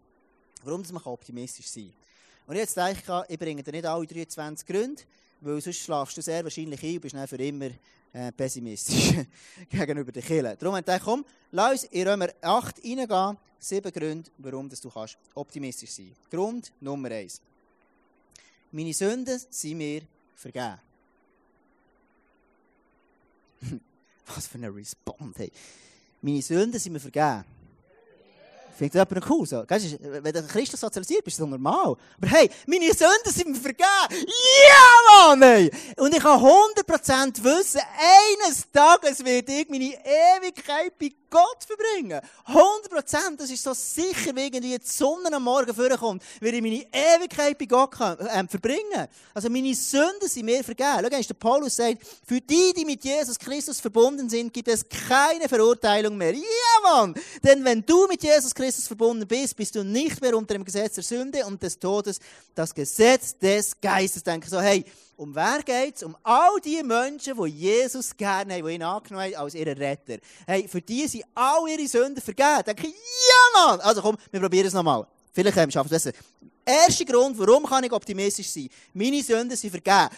warum 0.63 0.83
man 0.93 1.03
optimistisch 1.05 1.67
sein 1.67 1.93
kann. 1.93 2.05
Und 2.47 2.57
jetzt 2.57 2.77
denke 2.77 3.25
ich, 3.27 3.35
ich 3.35 3.39
bringe 3.39 3.63
dir 3.63 3.73
nicht 3.73 3.87
alle 3.87 4.07
23 4.07 4.67
Gründe, 4.67 5.03
weil 5.41 5.61
sonst 5.61 5.79
schlafst 5.79 6.17
du 6.17 6.23
sehr 6.23 6.45
wahrscheinlich 6.45 6.83
ein 6.83 6.95
und 6.97 7.01
bist 7.01 7.15
dann 7.15 7.29
für 7.29 7.37
immer 7.37 7.71
äh, 8.15 8.33
pessimistisch 8.33 9.15
gegenüber 9.69 10.13
den 10.13 10.23
Kirchen. 10.23 10.57
Darum 10.59 10.77
habe 10.77 10.79
ich 10.81 10.87
gedacht, 10.87 11.03
komm, 11.05 11.25
lass 11.51 11.73
uns 11.73 11.85
in 11.93 12.09
Römer 12.09 12.29
8 12.41 12.79
reingehen. 12.85 13.39
Sieben 13.59 13.93
Gründe, 13.93 14.31
warum 14.39 14.69
du 14.69 14.91
kannst 14.91 15.19
optimistisch 15.35 15.91
sein 15.91 16.13
kannst. 16.15 16.31
Grund 16.31 16.73
Nummer 16.81 17.11
eins. 17.11 17.41
Meine 18.71 18.95
Sünden 18.95 19.41
sind 19.51 19.79
mir 19.79 20.03
vergeben. 20.37 20.79
Was 24.27 24.47
für 24.47 24.59
eine 24.59 24.75
Response, 24.75 25.39
hey. 25.39 25.53
Meine 26.23 26.43
Sünden 26.43 26.79
sind 26.79 26.93
mir 26.93 27.01
vergeben. 27.01 27.45
Findet 28.77 28.95
jemand 28.95 29.31
cool 29.31 29.47
so? 29.47 29.65
wenn 29.69 30.33
du 30.33 30.43
Christus 30.43 30.81
sozialisiert 30.81 31.25
bist, 31.25 31.37
ist 31.37 31.41
das 31.41 31.49
normal. 31.49 31.97
Aber 32.17 32.29
hey, 32.29 32.51
meine 32.67 32.93
Sünden 32.93 33.33
sind 33.33 33.63
mir. 33.63 33.75
Ja, 33.79 35.29
Mann! 35.29 35.43
Ey. 35.43 35.71
Und 35.97 36.15
ich 36.15 36.23
kann 36.23 36.41
100% 36.41 37.45
wissen, 37.45 37.81
eines 38.41 38.71
Tages 38.73 39.25
werde 39.25 39.53
ich 39.53 39.69
meine 39.69 39.95
Ewigkeit 40.05 40.99
Gott 41.35 41.65
verbringen. 41.67 42.21
100%, 42.47 43.37
das 43.39 43.51
ist 43.51 43.65
so 43.65 43.75
sicher, 43.75 44.37
wie 44.37 44.43
irgendwie 44.43 44.79
die 44.79 44.87
Sonne 44.87 45.33
am 45.33 45.43
Morgen 45.43 45.75
vorkommt, 45.75 46.23
werde 46.39 46.59
ich 46.59 46.63
meine 46.63 46.87
Ewigkeit 46.93 47.59
bei 47.59 47.65
Gott 47.65 47.93
äh, 48.01 48.47
verbringen. 48.47 49.09
Also 49.35 49.51
meine 49.51 49.75
Sünden 49.75 50.29
sind 50.29 50.45
mir 50.45 50.63
vergeben. 50.63 51.01
Schau, 51.03 51.09
der 51.09 51.35
Paulus 51.35 51.75
sagt, 51.75 52.07
für 52.25 52.41
die, 52.41 52.73
die 52.77 52.85
mit 52.85 53.03
Jesus 53.05 53.37
Christus 53.37 53.81
verbunden 53.81 54.29
sind, 54.29 54.53
gibt 54.53 54.69
es 54.69 54.87
keine 54.89 55.49
Verurteilung 55.49 56.17
mehr. 56.17 56.35
Ja, 56.35 56.43
Mann! 56.85 57.15
Denn 57.43 57.65
wenn 57.65 57.85
du 57.85 58.07
mit 58.07 58.23
Jesus 58.23 58.55
Christus 58.55 58.87
verbunden 58.87 59.27
bist, 59.27 59.57
bist 59.57 59.75
du 59.75 59.83
nicht 59.83 60.21
mehr 60.21 60.37
unter 60.37 60.55
dem 60.55 60.65
Gesetz 60.65 60.95
der 60.95 61.03
Sünde 61.03 61.45
und 61.47 61.61
des 61.61 61.77
Todes, 61.81 62.21
das 62.55 62.73
Gesetz 62.73 63.37
des 63.37 63.81
Geistes. 63.81 64.23
Denke 64.23 64.49
so, 64.49 64.61
hey, 64.61 64.85
um 65.17 65.35
wer 65.35 65.63
geht 65.63 65.97
es? 65.97 66.03
Um 66.03 66.17
all 66.23 66.61
die 66.65 66.83
Menschen, 66.83 67.37
die 67.37 67.49
Jesus 67.49 68.17
gerne 68.17 68.55
haben, 68.55 68.67
die 68.67 68.75
ihn 68.75 68.83
angenommen 68.83 69.25
haben 69.25 69.37
als 69.37 69.55
ihren 69.55 69.77
Retter. 69.77 70.19
Hey, 70.47 70.69
für 70.69 70.81
die 70.81 71.07
sind 71.07 71.25
all 71.35 71.69
ihre 71.69 71.87
Sünden 71.87 72.23
vergeben. 72.23 72.63
Denke 72.67 72.87
ich, 72.87 72.95
ja 72.95 73.67
Mann! 73.67 73.81
Also 73.81 74.03
komm, 74.03 74.17
wir 74.31 74.41
probieren 74.41 74.67
es 74.67 74.73
nochmal. 74.73 75.07
Vielleicht 75.33 75.57
ähm, 75.57 75.71
schaffen 75.71 75.91
wir 75.91 75.97
es 75.97 76.05
besser. 76.05 76.17
Erster 76.67 77.05
Grund, 77.05 77.39
warum 77.39 77.67
kann 77.67 77.85
ich 77.85 77.93
optimistisch 77.93 78.49
sein? 78.49 78.69
Meine 78.95 79.23
Sünden 79.23 79.57
sind 79.57 79.71
vergeben. 79.71 80.09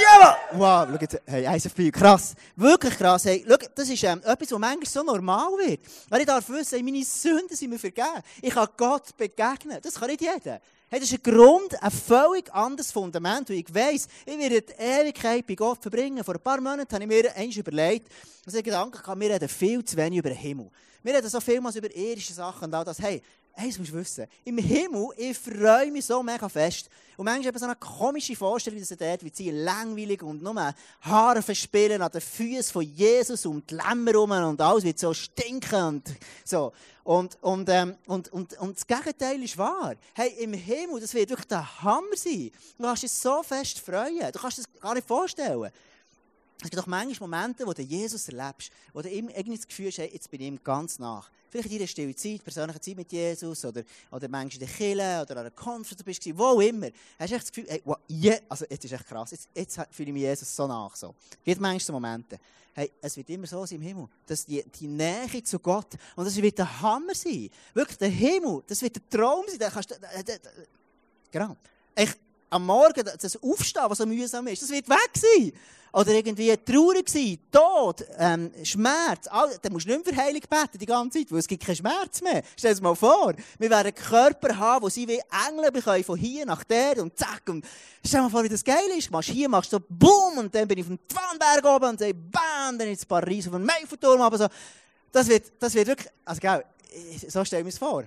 Ja! 0.00 0.36
Wow, 0.52 0.88
schau 0.92 0.98
jetzt, 1.00 1.20
hey, 1.26 1.46
auf 1.46 1.92
krass. 1.92 2.34
Wirklich 2.54 2.96
krass. 2.96 3.24
Hey, 3.24 3.44
schau, 3.48 3.56
das 3.74 3.88
ist 3.88 4.04
ähm, 4.04 4.20
etwas, 4.24 4.52
was 4.52 4.58
manchmal 4.58 4.86
so 4.86 5.02
normal 5.02 5.50
wird. 5.58 5.80
Weil 6.08 6.20
ich 6.20 6.26
darf 6.26 6.48
wissen, 6.48 6.76
hey, 6.76 6.82
meine 6.82 7.04
Sünden 7.04 7.56
sind 7.56 7.70
mir 7.70 7.78
vergeben. 7.78 8.22
Ich 8.40 8.54
kann 8.54 8.68
Gott 8.76 9.16
begegnen. 9.16 9.78
Das 9.82 9.94
kann 9.94 10.08
nicht 10.08 10.20
jeder. 10.20 10.60
Hey, 10.92 11.00
das 11.00 11.10
ist 11.10 11.26
ein 11.26 11.32
ein 11.80 11.90
völlig 11.90 12.52
anderes 12.52 12.92
Fundament. 12.92 13.48
Und 13.48 13.56
ich 13.56 13.74
weiss, 13.74 14.06
ich 14.26 14.38
werde 14.38 14.60
die 14.60 14.72
Ewigkeit 14.78 15.46
bei 15.46 15.54
Gott 15.54 15.80
verbringen. 15.80 16.22
Vor 16.22 16.34
ein 16.34 16.40
paar 16.42 16.60
Monaten 16.60 16.94
habe 16.94 17.04
ich 17.04 17.08
mir 17.08 17.34
eins 17.34 17.56
überlegt, 17.56 18.12
dass 18.44 18.52
ich 18.52 18.62
Gedanken 18.62 19.02
kann, 19.02 19.18
wir 19.18 19.30
reden 19.30 19.48
viel 19.48 19.82
zu 19.82 19.96
wenig 19.96 20.18
über 20.18 20.28
den 20.28 20.36
Himmel. 20.36 20.68
Wir 21.02 21.14
reden 21.14 21.30
so 21.30 21.40
vielmals 21.40 21.76
über 21.76 21.90
irdische 21.96 22.34
Sachen 22.34 22.70
und. 22.70 22.98
Hey, 22.98 23.22
eins 23.54 23.78
musst 23.78 23.92
du 23.92 23.96
wissen. 23.96 24.26
Im 24.44 24.58
Himmel, 24.58 25.08
ich 25.16 25.38
freue 25.38 25.90
mich 25.90 26.04
so 26.04 26.22
mega 26.22 26.48
fest. 26.48 26.88
Und 27.16 27.26
manchmal 27.26 27.48
eben 27.48 27.58
so 27.58 27.64
eine 27.66 27.76
komische 27.76 28.34
Vorstellung, 28.34 28.80
dass 28.80 28.90
er 28.90 28.96
dort, 28.96 29.24
wie 29.24 29.30
sie 29.32 29.50
langweilig 29.50 30.22
und 30.22 30.42
nur 30.42 30.74
Haare 31.02 31.42
verspielen 31.42 32.00
an 32.00 32.10
den 32.10 32.20
Füßen 32.20 32.72
von 32.72 32.82
Jesus 32.82 33.44
und 33.46 33.70
die 33.70 33.74
Lämmer 33.74 34.14
rum 34.14 34.30
und 34.30 34.60
alles 34.60 34.84
wird 34.84 34.98
so 34.98 35.12
stinken 35.12 35.82
und 35.82 36.08
so. 36.44 36.72
Und, 37.04 37.36
und, 37.42 37.68
ähm, 37.68 37.96
und, 38.06 38.32
und, 38.32 38.58
und 38.58 38.76
das 38.76 38.86
Gegenteil 38.86 39.42
ist 39.42 39.58
wahr. 39.58 39.94
Hey, 40.14 40.34
im 40.38 40.54
Himmel, 40.54 41.00
das 41.00 41.12
wird 41.14 41.30
wirklich 41.30 41.48
der 41.48 41.82
Hammer 41.82 42.16
sein. 42.16 42.50
Du 42.78 42.84
kannst 42.84 43.02
dich 43.02 43.12
so 43.12 43.42
fest 43.42 43.80
freuen. 43.80 44.32
Du 44.32 44.38
kannst 44.38 44.60
es 44.60 44.80
gar 44.80 44.94
nicht 44.94 45.06
vorstellen. 45.06 45.70
Es 46.64 46.70
gibt 46.70 46.80
auch 46.80 46.86
manchmal 46.86 47.28
Momente, 47.28 47.66
wo 47.66 47.72
du 47.72 47.82
Jesus 47.82 48.28
erlebst, 48.28 48.70
wo 48.92 49.02
du 49.02 49.08
ihm 49.08 49.28
irgendwie 49.28 49.56
das 49.56 49.66
Gefühl 49.66 49.88
hast, 49.88 49.98
hey, 49.98 50.10
jetzt 50.12 50.30
bin 50.30 50.40
ich 50.40 50.46
ihm 50.46 50.62
ganz 50.62 50.98
nach. 50.98 51.28
Vielleicht 51.50 51.70
in 51.70 51.78
deiner 51.78 51.88
stille 51.88 52.14
Zeit, 52.14 52.44
persönliche 52.44 52.80
Zeit 52.80 52.96
mit 52.96 53.10
Jesus, 53.10 53.64
oder, 53.64 53.82
oder 54.10 54.28
manchmal 54.28 54.62
in 54.62 54.68
der 54.68 54.68
Kirche, 54.68 55.22
oder 55.22 55.30
an 55.32 55.38
einer 55.38 55.50
Konferenz 55.50 56.02
bist, 56.04 56.38
wo 56.38 56.44
auch 56.44 56.60
immer. 56.60 56.88
Hast 57.18 57.30
du 57.30 57.34
echt 57.34 57.44
das 57.44 57.52
Gefühl, 57.52 57.66
hey, 57.68 57.82
wow, 57.84 57.98
yeah, 58.08 58.38
also 58.48 58.64
jetzt 58.70 58.84
ist 58.84 58.92
echt 58.92 59.06
krass, 59.06 59.32
jetzt, 59.32 59.48
jetzt 59.54 59.74
fühle 59.90 60.08
ich 60.08 60.14
mich 60.14 60.22
Jesus 60.22 60.54
so 60.54 60.66
nach. 60.66 60.94
So. 60.94 61.14
Es 61.30 61.44
gibt 61.44 61.60
manchmal 61.60 61.80
so 61.80 61.92
Momente. 61.92 62.38
Hey, 62.74 62.92
es 63.02 63.16
wird 63.16 63.28
immer 63.28 63.46
so 63.46 63.66
sein 63.66 63.76
im 63.76 63.82
Himmel, 63.82 64.08
dass 64.26 64.46
die, 64.46 64.62
die 64.62 64.86
Nähe 64.86 65.42
zu 65.42 65.58
Gott, 65.58 65.94
und 66.16 66.24
das 66.24 66.36
wird 66.36 66.56
der 66.56 66.80
Hammer 66.80 67.14
sein. 67.14 67.50
Wirklich, 67.74 67.98
der 67.98 68.08
Himmel, 68.08 68.62
das 68.66 68.80
wird 68.80 68.96
der 68.96 69.10
Traum 69.10 69.44
sein. 69.48 69.58
Da 69.58 69.68
kannst 69.68 69.90
du, 69.90 69.94
äh, 69.96 70.20
äh, 70.20 70.38
genau. 71.30 71.56
Am 72.52 72.66
Morgen 72.66 73.02
das 73.02 73.42
Aufstehen, 73.42 73.84
was 73.88 73.96
so 73.96 74.04
mühsam 74.04 74.46
ist, 74.46 74.60
das 74.60 74.68
wird 74.68 74.86
weg 74.86 75.10
sein. 75.14 75.52
Oder 75.94 76.12
irgendwie 76.12 76.54
traurig 76.58 77.08
sein, 77.08 77.38
Tod, 77.50 78.04
ähm, 78.18 78.50
Schmerz. 78.62 79.26
All, 79.30 79.56
dann 79.62 79.72
musst 79.72 79.86
du 79.86 79.90
nicht 79.90 80.04
mehr 80.04 80.14
für 80.14 80.22
Heilung 80.22 80.42
beten 80.42 80.78
die 80.78 80.84
ganze 80.84 81.18
Zeit, 81.18 81.32
weil 81.32 81.38
es 81.38 81.48
gibt 81.48 81.64
keinen 81.64 81.76
Schmerz 81.76 82.20
mehr. 82.20 82.42
Stell 82.54 82.70
dir 82.70 82.74
das 82.74 82.82
mal 82.82 82.94
vor. 82.94 83.32
Wir 83.58 83.70
werden 83.70 83.94
Körper 83.94 84.54
haben, 84.58 84.84
wo 84.84 84.90
sie 84.90 85.08
wie 85.08 85.20
Engel 85.48 85.70
bekommen, 85.72 86.04
von 86.04 86.18
hier 86.18 86.44
nach 86.44 86.62
der 86.64 87.02
und 87.02 87.16
zack. 87.18 87.42
Und 87.48 87.64
stell 88.04 88.20
dir 88.20 88.24
mal 88.24 88.30
vor, 88.30 88.44
wie 88.44 88.50
das 88.50 88.62
geil 88.62 88.88
ist. 88.98 89.10
Machst 89.10 89.30
hier, 89.30 89.48
machst 89.48 89.70
so 89.70 89.80
BOOM 89.88 90.36
und 90.36 90.54
dann 90.54 90.68
bin 90.68 90.76
ich 90.76 90.86
dem 90.86 90.98
Twanberg 91.08 91.64
oben 91.64 91.88
und 91.90 92.00
sage 92.00 92.12
BAM, 92.12 92.78
dann 92.78 92.88
ins 92.88 93.06
Paris 93.06 93.46
auf 93.46 93.54
dem 93.54 93.64
Meiffelturm. 93.64 94.20
Aber 94.20 94.36
so. 94.36 94.46
Das 95.10 95.26
wird, 95.26 95.52
das 95.58 95.74
wird 95.74 95.86
wirklich, 95.86 96.08
also 96.24 96.40
gell, 96.40 96.64
so 97.28 97.44
stell 97.46 97.60
ich 97.60 97.64
mir 97.64 97.70
es 97.70 97.78
vor. 97.78 98.04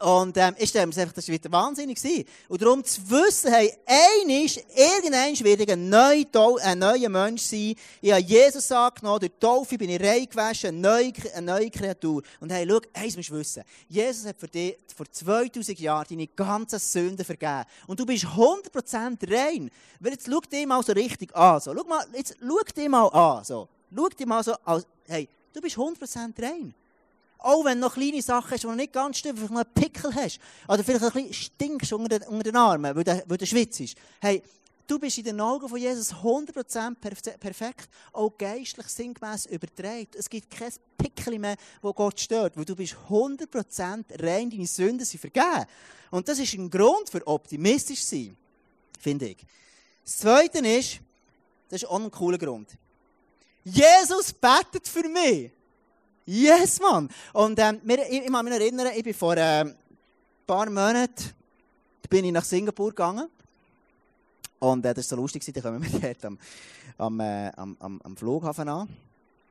Und 0.00 0.36
ähm, 0.36 0.54
ich 0.58 0.68
stelle 0.70 0.86
mir 0.86 0.96
einfach, 0.96 1.14
das 1.14 1.28
wird 1.28 1.50
wahnsinnig 1.50 1.98
sein. 2.00 2.24
Und 2.48 2.60
darum 2.60 2.84
zu 2.84 3.00
wissen, 3.10 3.52
hey, 3.52 3.72
einisch, 3.86 4.58
irgendein 4.74 5.34
ich 5.34 5.70
ein 5.70 5.88
neuer, 5.88 6.24
ein 6.62 6.78
neuer 6.78 7.08
Mensch 7.08 7.42
sein. 7.42 7.74
Ich 8.00 8.10
habe 8.12 8.22
Jesus 8.22 8.70
angenommen, 8.72 9.20
durch 9.20 9.32
Taufe 9.38 9.78
bin 9.78 9.90
ich 9.90 10.00
reingewaschen, 10.00 10.70
eine 10.70 10.78
neue, 10.80 11.12
eine 11.34 11.52
neue 11.52 11.70
Kreatur. 11.70 12.22
Und 12.40 12.52
hey, 12.52 12.66
schau, 12.68 12.80
eins 12.92 13.16
musst 13.16 13.30
du 13.30 13.34
wissen. 13.34 13.62
Jesus 13.88 14.26
hat 14.26 14.38
für 14.38 14.48
dich 14.48 14.76
vor 14.94 15.10
2000 15.10 15.78
Jahren 15.78 16.06
deine 16.08 16.26
ganzen 16.28 16.78
Sünden 16.78 17.24
vergeben. 17.24 17.64
Und 17.86 17.98
du 17.98 18.06
bist 18.06 18.24
100% 18.24 19.32
rein. 19.32 19.70
Weil 20.00 20.12
jetzt 20.12 20.28
schau 20.30 20.40
dich 20.40 20.66
mal 20.66 20.82
so 20.82 20.92
richtig 20.92 21.34
an. 21.34 21.60
So. 21.60 21.74
Schau, 21.74 21.84
mal, 21.84 22.04
jetzt 22.14 22.36
schau 22.40 22.58
dich 22.76 22.88
mal 22.88 23.08
an. 23.08 23.44
So. 23.44 23.68
Schau 23.94 24.08
dich 24.08 24.26
mal 24.26 24.42
so 24.42 24.54
an. 24.64 24.82
Hey, 25.06 25.28
du 25.52 25.60
bist 25.60 25.76
100% 25.76 26.42
rein. 26.42 26.74
Auch 27.44 27.62
wenn 27.62 27.78
du 27.78 27.88
noch 27.88 27.94
kleine 27.94 28.22
Sachen 28.22 28.52
hast, 28.52 28.62
die 28.62 28.66
du 28.66 28.72
nicht 28.72 28.94
ganz 28.94 29.18
stimmt, 29.18 29.38
vielleicht 29.38 29.52
noch 29.52 29.60
einen 29.60 29.74
Pickel 29.74 30.14
hast. 30.14 30.40
Oder 30.66 30.82
vielleicht 30.82 31.04
ein 31.04 31.12
bisschen 31.12 31.34
stinkst 31.34 31.92
unter 31.92 32.18
den, 32.18 32.28
unter 32.28 32.44
den 32.44 32.56
Armen, 32.56 32.96
weil 32.96 33.04
du, 33.04 33.22
weil 33.26 33.36
du 33.36 33.44
schwitzt. 33.44 33.96
Hey, 34.18 34.42
du 34.86 34.98
bist 34.98 35.18
in 35.18 35.24
den 35.24 35.38
Augen 35.42 35.68
von 35.68 35.78
Jesus 35.78 36.10
100% 36.14 36.96
perfekt, 37.36 37.90
auch 38.14 38.30
geistlich 38.38 38.86
sinngemäß 38.86 39.44
übertragen. 39.44 40.08
Es 40.16 40.30
gibt 40.30 40.50
kein 40.50 40.72
Pickel 40.96 41.38
mehr, 41.38 41.56
wo 41.82 41.92
Gott 41.92 42.18
stört, 42.18 42.56
weil 42.56 42.64
du 42.64 42.74
bist 42.74 42.96
100% 43.10 44.22
rein, 44.22 44.48
deine 44.48 44.66
Sünden 44.66 45.04
sind 45.04 45.20
vergeben. 45.20 45.66
Und 46.10 46.26
das 46.26 46.38
ist 46.38 46.54
ein 46.54 46.70
Grund 46.70 47.10
für 47.10 47.26
optimistisch 47.26 48.04
sein, 48.04 48.34
finde 48.98 49.28
ich. 49.28 49.44
Das 50.02 50.16
Zweite 50.16 50.66
ist, 50.66 50.98
das 51.68 51.82
ist 51.82 51.88
auch 51.90 52.00
ein 52.00 52.10
cooler 52.10 52.38
Grund. 52.38 52.70
Jesus 53.64 54.32
betet 54.32 54.88
für 54.88 55.06
mich. 55.06 55.50
Yes, 56.26 56.80
Mann! 56.80 57.08
Und 57.34 57.58
ähm, 57.58 57.80
ich, 57.86 57.98
ich 58.10 58.32
kann 58.32 58.44
mich 58.44 58.54
erinnern, 58.54 58.88
ich 58.96 59.04
bin 59.04 59.12
vor 59.12 59.36
ähm, 59.36 59.68
ein 59.68 59.76
paar 60.46 60.70
Monaten 60.70 61.34
bin 62.08 62.24
ich 62.24 62.32
nach 62.32 62.44
Singapur 62.44 62.90
gegangen. 62.90 63.28
Und 64.58 64.86
äh, 64.86 64.94
das 64.94 65.10
war 65.10 65.16
so 65.16 65.22
lustig, 65.22 65.44
da 65.52 65.60
kommen 65.60 65.82
wir 65.82 66.00
dort 66.14 66.24
am, 66.24 66.38
am, 66.96 67.20
äh, 67.20 67.50
am, 67.56 67.76
am, 67.80 68.16
Flughafen 68.16 68.68
an. 68.68 68.88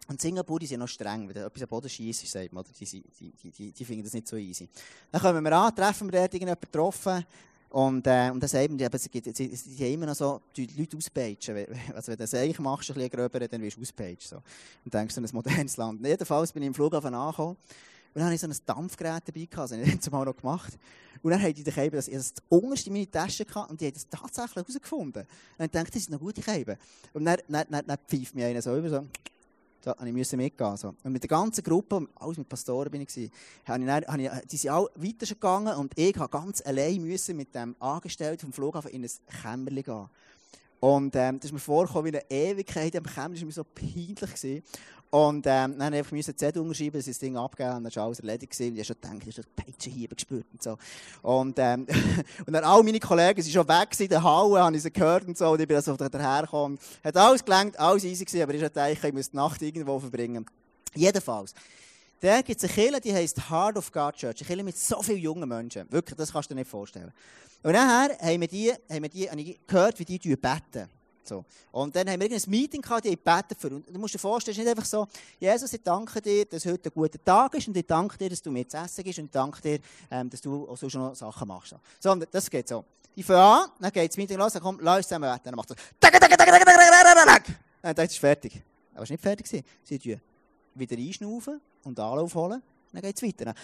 Und 0.08 0.20
Singapur, 0.20 0.60
die 0.60 0.66
sind 0.66 0.80
noch 0.80 0.88
streng, 0.88 1.30
wenn 1.30 1.44
etwas 1.44 1.62
am 1.62 1.70
Boden 1.70 1.90
schießt, 1.90 2.28
sagt 2.28 2.52
man, 2.52 2.64
die, 2.80 2.86
die, 2.86 3.04
die, 3.20 3.52
die, 3.52 3.72
die 3.72 3.86
finden 3.86 4.04
das 4.04 4.14
nicht 4.14 4.28
so 4.28 4.38
easy. 4.38 4.68
Dann 5.12 5.22
kommen 5.22 5.44
wir 5.44 5.52
an, 5.52 5.76
treffen 5.76 6.08
wir 6.08 6.20
dort 6.20 6.34
irgendjemanden 6.34 6.72
getroffen, 6.72 7.26
und, 7.74 8.06
äh, 8.06 8.30
und 8.30 8.44
das 8.44 8.54
eben, 8.54 8.78
sie, 8.78 8.88
sie, 9.10 9.34
sie, 9.34 9.56
sie 9.56 9.84
haben 9.84 9.94
immer 9.94 10.06
noch 10.06 10.14
so 10.14 10.42
die 10.56 10.68
Leute 10.78 10.96
auspeitschen. 10.96 11.56
Also 11.96 12.12
wenn 12.12 12.18
du 12.18 12.24
das 12.24 12.36
eigentlich 12.36 12.60
machst, 12.60 12.92
ein 12.92 12.94
bisschen 12.94 13.10
gröber, 13.10 13.40
dann 13.40 13.64
wirst 13.64 13.78
du 13.78 13.82
auspeitschen. 13.82 14.30
So. 14.30 14.44
Und 14.86 14.94
denkst 14.94 15.18
an 15.18 15.26
ein 15.26 15.30
modernes 15.34 15.76
Land. 15.78 16.06
Jedenfalls 16.06 16.52
bin 16.52 16.62
ich 16.62 16.68
im 16.68 16.76
Flughafen 16.76 17.16
angekommen. 17.16 17.58
Und 18.14 18.20
dann 18.20 18.26
hatte 18.26 18.36
ich 18.36 18.42
so 18.42 18.48
ein 18.48 18.56
Dampfgerät 18.64 19.24
dabei, 19.26 19.46
gehabt, 19.46 19.72
das 19.72 19.72
habe 19.72 19.82
ich 19.82 20.00
zumal 20.02 20.24
noch 20.24 20.38
gemacht. 20.38 20.78
Und 21.24 21.32
dann 21.32 21.42
haben 21.42 21.52
die 21.52 21.64
Käben, 21.64 21.96
dass 21.96 22.08
ich 22.08 22.14
das 22.14 22.36
unterste 22.48 22.92
in 22.92 22.94
meine 22.94 23.10
Tasche 23.10 23.44
hatte 23.44 23.72
und 23.72 23.82
die 23.82 23.88
haben 23.88 23.94
das 23.94 24.08
tatsächlich 24.08 24.56
herausgefunden. 24.56 25.24
Und 25.24 25.28
dann 25.58 25.72
dachte 25.72 25.88
ich, 25.88 25.94
das 25.94 26.04
sind 26.04 26.12
noch 26.12 26.20
gute 26.20 26.44
Käben. 26.44 26.78
Und 27.14 27.26
dann, 27.26 27.38
dann, 27.48 27.66
dann, 27.72 27.88
dann 27.88 27.98
pfeift 28.08 28.36
mir 28.36 28.46
einer 28.46 28.62
so 28.62 28.78
über, 28.78 28.88
so, 28.88 29.08
da 29.84 29.96
musste 30.00 30.36
ich 30.36 30.42
mitgehen. 30.42 30.78
So. 30.78 30.96
Und 31.04 31.12
mit 31.12 31.24
der 31.24 31.28
ganzen 31.28 31.64
Gruppe, 31.64 32.08
alles 32.16 32.38
mit 32.38 32.48
Pastoren 32.48 32.90
bin 32.90 33.02
ich, 33.02 33.30
habe 33.66 33.80
ich, 33.80 33.86
dann, 33.86 34.06
habe 34.06 34.22
ich 34.22 34.48
die 34.50 34.58
sind 34.58 34.72
alle 34.72 34.90
weiter 34.96 35.26
gegangen 35.26 35.76
und 35.76 35.94
ich 35.98 36.16
habe 36.18 36.30
ganz 36.30 36.62
allein 36.66 37.02
müssen 37.02 37.36
mit 37.36 37.54
dem 37.54 37.76
Angestellten 37.80 38.42
vom 38.42 38.54
Flughafen 38.54 38.92
in 38.92 39.04
ein 39.04 39.12
Kämmerchen 39.42 39.84
gehen. 39.84 40.10
Und 40.84 41.16
ähm, 41.16 41.40
das 41.40 41.46
ist 41.46 41.54
mir 41.54 41.60
vorgekommen 41.60 42.12
wie 42.12 42.18
eine 42.18 42.30
Ewigkeit 42.30 42.94
im 42.94 43.06
Kämmerchen, 43.06 43.48
das 43.48 43.58
war 43.58 43.64
mir 43.64 43.86
so 43.86 43.96
peinlich. 43.96 44.20
Gewesen. 44.20 44.64
Und 45.12 45.46
ähm, 45.48 45.80
dann 45.80 45.94
musste 45.94 46.14
ich 46.18 46.28
einen 46.28 46.38
Zettel 46.38 46.62
unterschreiben, 46.62 46.98
dass 46.98 47.08
ich 47.08 47.14
das 47.14 47.20
Ding 47.20 47.38
abgeben 47.38 47.78
und 47.78 47.84
dann 47.86 47.96
war 47.96 48.04
alles 48.04 48.20
erledigt. 48.20 48.52
Gewesen. 48.52 48.76
Ich 48.76 48.90
habe 48.90 49.00
schon 49.02 49.20
gedacht, 49.20 49.28
ich 49.30 49.38
habe 49.38 49.48
Peitschenhiebe 49.56 50.16
gespürt 50.16 50.46
und 50.52 50.62
so. 50.62 50.78
Und, 51.22 51.56
ähm, 51.58 51.88
und 52.46 52.52
dann 52.52 52.66
alle 52.66 52.84
meine 52.84 53.00
Kollegen 53.00 53.42
sind 53.42 53.54
schon 53.54 53.66
weg 53.66 53.98
in 53.98 54.10
der 54.10 54.22
Halle, 54.22 54.62
habe 54.62 54.76
ich 54.76 54.84
sie 54.84 54.92
gehört 54.92 55.26
und 55.26 55.38
so. 55.38 55.52
Und 55.52 55.62
ich 55.62 55.68
bin 55.70 55.78
also 55.78 55.96
dahergekommen. 55.96 56.78
Hat 57.02 57.16
alles 57.16 57.46
gelangt, 57.46 57.80
alles 57.80 58.04
easy 58.04 58.26
gewesen, 58.26 58.44
aber 58.44 58.54
ich 58.54 58.62
dachte, 58.70 59.08
ich 59.08 59.14
muss 59.14 59.30
die 59.30 59.38
Nacht 59.38 59.62
irgendwo 59.62 59.98
verbringen. 60.02 60.46
Jedenfalls. 60.96 61.54
Da 62.24 62.42
gibt 62.42 62.64
es 62.64 62.70
eine 62.70 62.74
Kirche, 62.74 63.02
die 63.02 63.14
heisst 63.14 63.50
Heart 63.50 63.76
of 63.76 63.92
God 63.92 64.16
Church. 64.16 64.40
Eine 64.40 64.48
Kirche 64.48 64.64
mit 64.64 64.78
so 64.78 65.02
vielen 65.02 65.18
jungen 65.18 65.50
Menschen. 65.50 65.92
Wirklich, 65.92 66.16
das 66.16 66.32
kannst 66.32 66.50
du 66.50 66.54
dir 66.54 66.62
nicht 66.62 66.72
vorstellen. 66.72 67.12
Und 67.62 67.74
nachher 67.74 68.18
haben 68.18 68.40
wir 68.40 68.48
die, 68.48 68.72
haben 68.72 69.04
wir 69.04 69.10
die, 69.10 69.30
habe 69.30 69.42
ich 69.42 69.60
gehört, 69.68 70.00
wie 70.00 70.06
die 70.06 70.18
beten. 70.38 70.88
So. 71.26 71.44
Und 71.74 71.94
dann 71.94 72.10
haben 72.10 72.22
wir 72.22 72.32
ein 72.32 72.42
Meeting 72.48 72.82
gehabt, 72.82 73.04
die 73.04 73.18
beten 73.18 73.56
für. 73.60 73.68
Und 73.68 73.94
du 73.94 74.00
musst 74.00 74.14
dir 74.14 74.20
vorstellen, 74.20 74.54
es 74.54 74.58
ist 74.58 74.64
nicht 74.64 74.70
einfach 74.70 74.86
so, 74.86 75.06
Jesus, 75.38 75.74
ich 75.74 75.84
danke 75.84 76.22
dir, 76.22 76.46
dass 76.46 76.66
heute 76.66 76.88
ein 76.90 76.94
guter 76.94 77.22
Tag 77.22 77.56
ist 77.56 77.68
und 77.68 77.76
ich 77.76 77.86
danke 77.86 78.18
dir, 78.18 78.30
dass 78.30 78.42
du 78.42 78.52
mir 78.52 78.66
zu 78.70 78.78
essen 78.78 79.04
gibst 79.04 79.20
und 79.20 79.26
ich 79.26 79.32
danke 79.32 79.62
dir, 79.62 79.80
ähm, 80.10 80.30
dass 80.30 80.40
du 80.40 80.66
auch 80.70 80.78
so 80.78 80.90
schon 80.90 81.02
noch 81.02 81.16
Sachen 81.16 81.46
machst. 81.46 81.76
So. 82.00 82.16
Das 82.16 82.50
geht 82.50 82.70
so. 82.70 82.86
Ich 83.18 83.26
fange 83.26 83.42
an, 83.42 83.70
dann 83.82 83.92
geht 83.92 84.10
das 84.10 84.16
Meeting 84.16 84.38
los, 84.38 84.54
dann 84.54 84.62
kommt, 84.62 84.82
lass 84.82 84.96
uns 85.00 85.08
zusammen 85.10 85.30
beten. 85.30 85.44
Dann 85.44 85.56
macht 85.56 85.72
es 85.72 85.78
so, 85.78 85.84
dann 87.82 88.06
ist 88.06 88.12
es 88.12 88.18
fertig. 88.18 88.64
Aber 88.94 89.04
es 89.04 89.10
war 89.10 89.14
nicht 89.14 89.22
fertig. 89.22 89.66
Sie 89.84 90.00
tun 90.00 90.22
wieder 90.76 90.98
einschnaufen 90.98 91.62
und 91.84 92.00
Anlauf 92.00 92.36
holen, 92.36 92.62
dann 92.92 93.02
geht 93.02 93.16
es 93.16 93.24
weiter. 93.24 93.46
Dann 93.46 93.56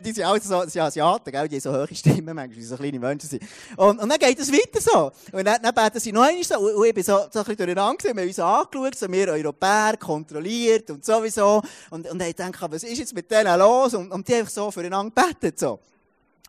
die 0.00 0.12
sind 0.12 0.24
alle 0.24 0.40
so, 0.40 0.66
sind 0.66 0.80
Asiaten, 0.80 1.30
gell? 1.30 1.48
die 1.48 1.56
haben 1.56 1.60
so 1.60 1.72
hohe 1.72 1.94
Stimmen, 1.94 2.34
manchmal, 2.34 2.64
so 2.64 2.76
kleine 2.76 2.98
Menschen 2.98 3.28
sind. 3.28 3.42
Und, 3.76 4.00
und 4.00 4.08
dann 4.08 4.18
geht 4.18 4.38
es 4.38 4.52
weiter 4.52 4.80
so. 4.80 5.10
Und 5.36 5.44
dann, 5.44 5.60
dann 5.62 5.74
beten 5.74 6.00
sie 6.00 6.12
noch 6.12 6.22
einmal 6.22 6.44
so. 6.44 6.58
Und, 6.58 6.86
ich 6.86 6.94
bin 6.94 7.04
so, 7.04 7.16
so 7.16 7.38
ein 7.40 7.44
bisschen 7.44 7.56
durcheinander 7.56 7.96
gewesen, 7.96 8.16
wir 8.16 8.22
haben 8.22 8.28
uns 8.28 8.38
angeschaut, 8.38 8.94
so 8.94 9.12
wir 9.12 9.28
Europäer, 9.28 9.96
kontrolliert 9.98 10.90
und 10.90 11.04
sowieso. 11.04 11.62
Und, 11.90 12.08
und 12.08 12.22
ich 12.22 12.34
denke, 12.34 12.58
was 12.70 12.82
ist 12.82 12.98
jetzt 12.98 13.14
mit 13.14 13.30
denen 13.30 13.58
los? 13.58 13.94
Und, 13.94 14.10
und 14.10 14.26
die 14.26 14.34
einfach 14.34 14.50
so 14.50 14.70
füreinander 14.70 15.12
betet, 15.14 15.58
so. 15.58 15.80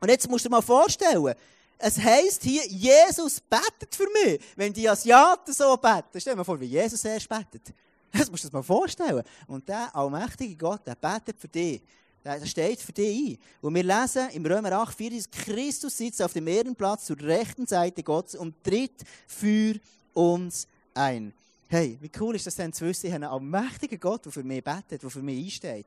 Und 0.02 0.10
jetzt 0.10 0.30
musst 0.30 0.46
du 0.46 0.50
dir 0.50 0.56
mal 0.56 0.62
vorstellen, 0.62 1.34
es 1.78 1.98
heisst 1.98 2.44
hier, 2.44 2.66
Jesus 2.68 3.40
betet 3.40 3.96
für 3.96 4.08
mich. 4.24 4.42
Wenn 4.56 4.74
die 4.74 4.88
Asiaten 4.88 5.54
so 5.54 5.78
beten, 5.78 6.20
stell 6.20 6.34
dir 6.34 6.38
mal 6.38 6.44
vor, 6.44 6.60
wie 6.60 6.66
Jesus 6.66 7.04
erst 7.06 7.28
betet. 7.28 7.74
Das 8.18 8.30
musst 8.30 8.44
du 8.44 8.50
dir 8.50 8.58
mal 8.58 8.64
vorstellen. 8.64 9.24
Und 9.48 9.68
der 9.68 9.96
allmächtige 9.96 10.56
Gott, 10.56 10.82
der 10.86 10.96
betet 10.96 11.40
für 11.40 11.48
dich. 11.48 11.82
Das 12.24 12.50
steht 12.50 12.80
für 12.82 12.92
dich 12.92 13.32
ein. 13.32 13.38
Und 13.62 13.76
wir 13.76 13.84
lesen 13.84 14.30
im 14.34 14.46
Römer 14.46 14.74
8, 14.74 14.96
4, 14.96 15.24
Christus 15.32 15.98
sitzt 15.98 16.22
auf 16.22 16.34
dem 16.34 16.48
Ehrenplatz 16.48 17.06
zur 17.06 17.20
rechten 17.22 17.66
Seite 17.66 18.04
Gottes 18.04 18.36
und 18.36 18.62
tritt 18.64 19.04
für 19.26 19.76
uns 20.14 20.68
ein. 20.94 21.34
Hey, 21.68 21.98
wie 22.02 22.12
cool 22.20 22.36
ist 22.36 22.48
das 22.48 22.56
denn 22.56 22.74
zu 22.74 22.86
wissen, 22.86 23.08
ich 23.08 23.14
habe 23.14 23.26
einen 23.26 23.34
allmächtigen 23.34 24.00
Gott, 24.00 24.26
der 24.26 24.32
für 24.32 24.44
mich 24.44 24.64
betet, 24.64 25.04
der 25.04 25.10
für 25.10 25.22
mich 25.22 25.46
einsteht. 25.46 25.86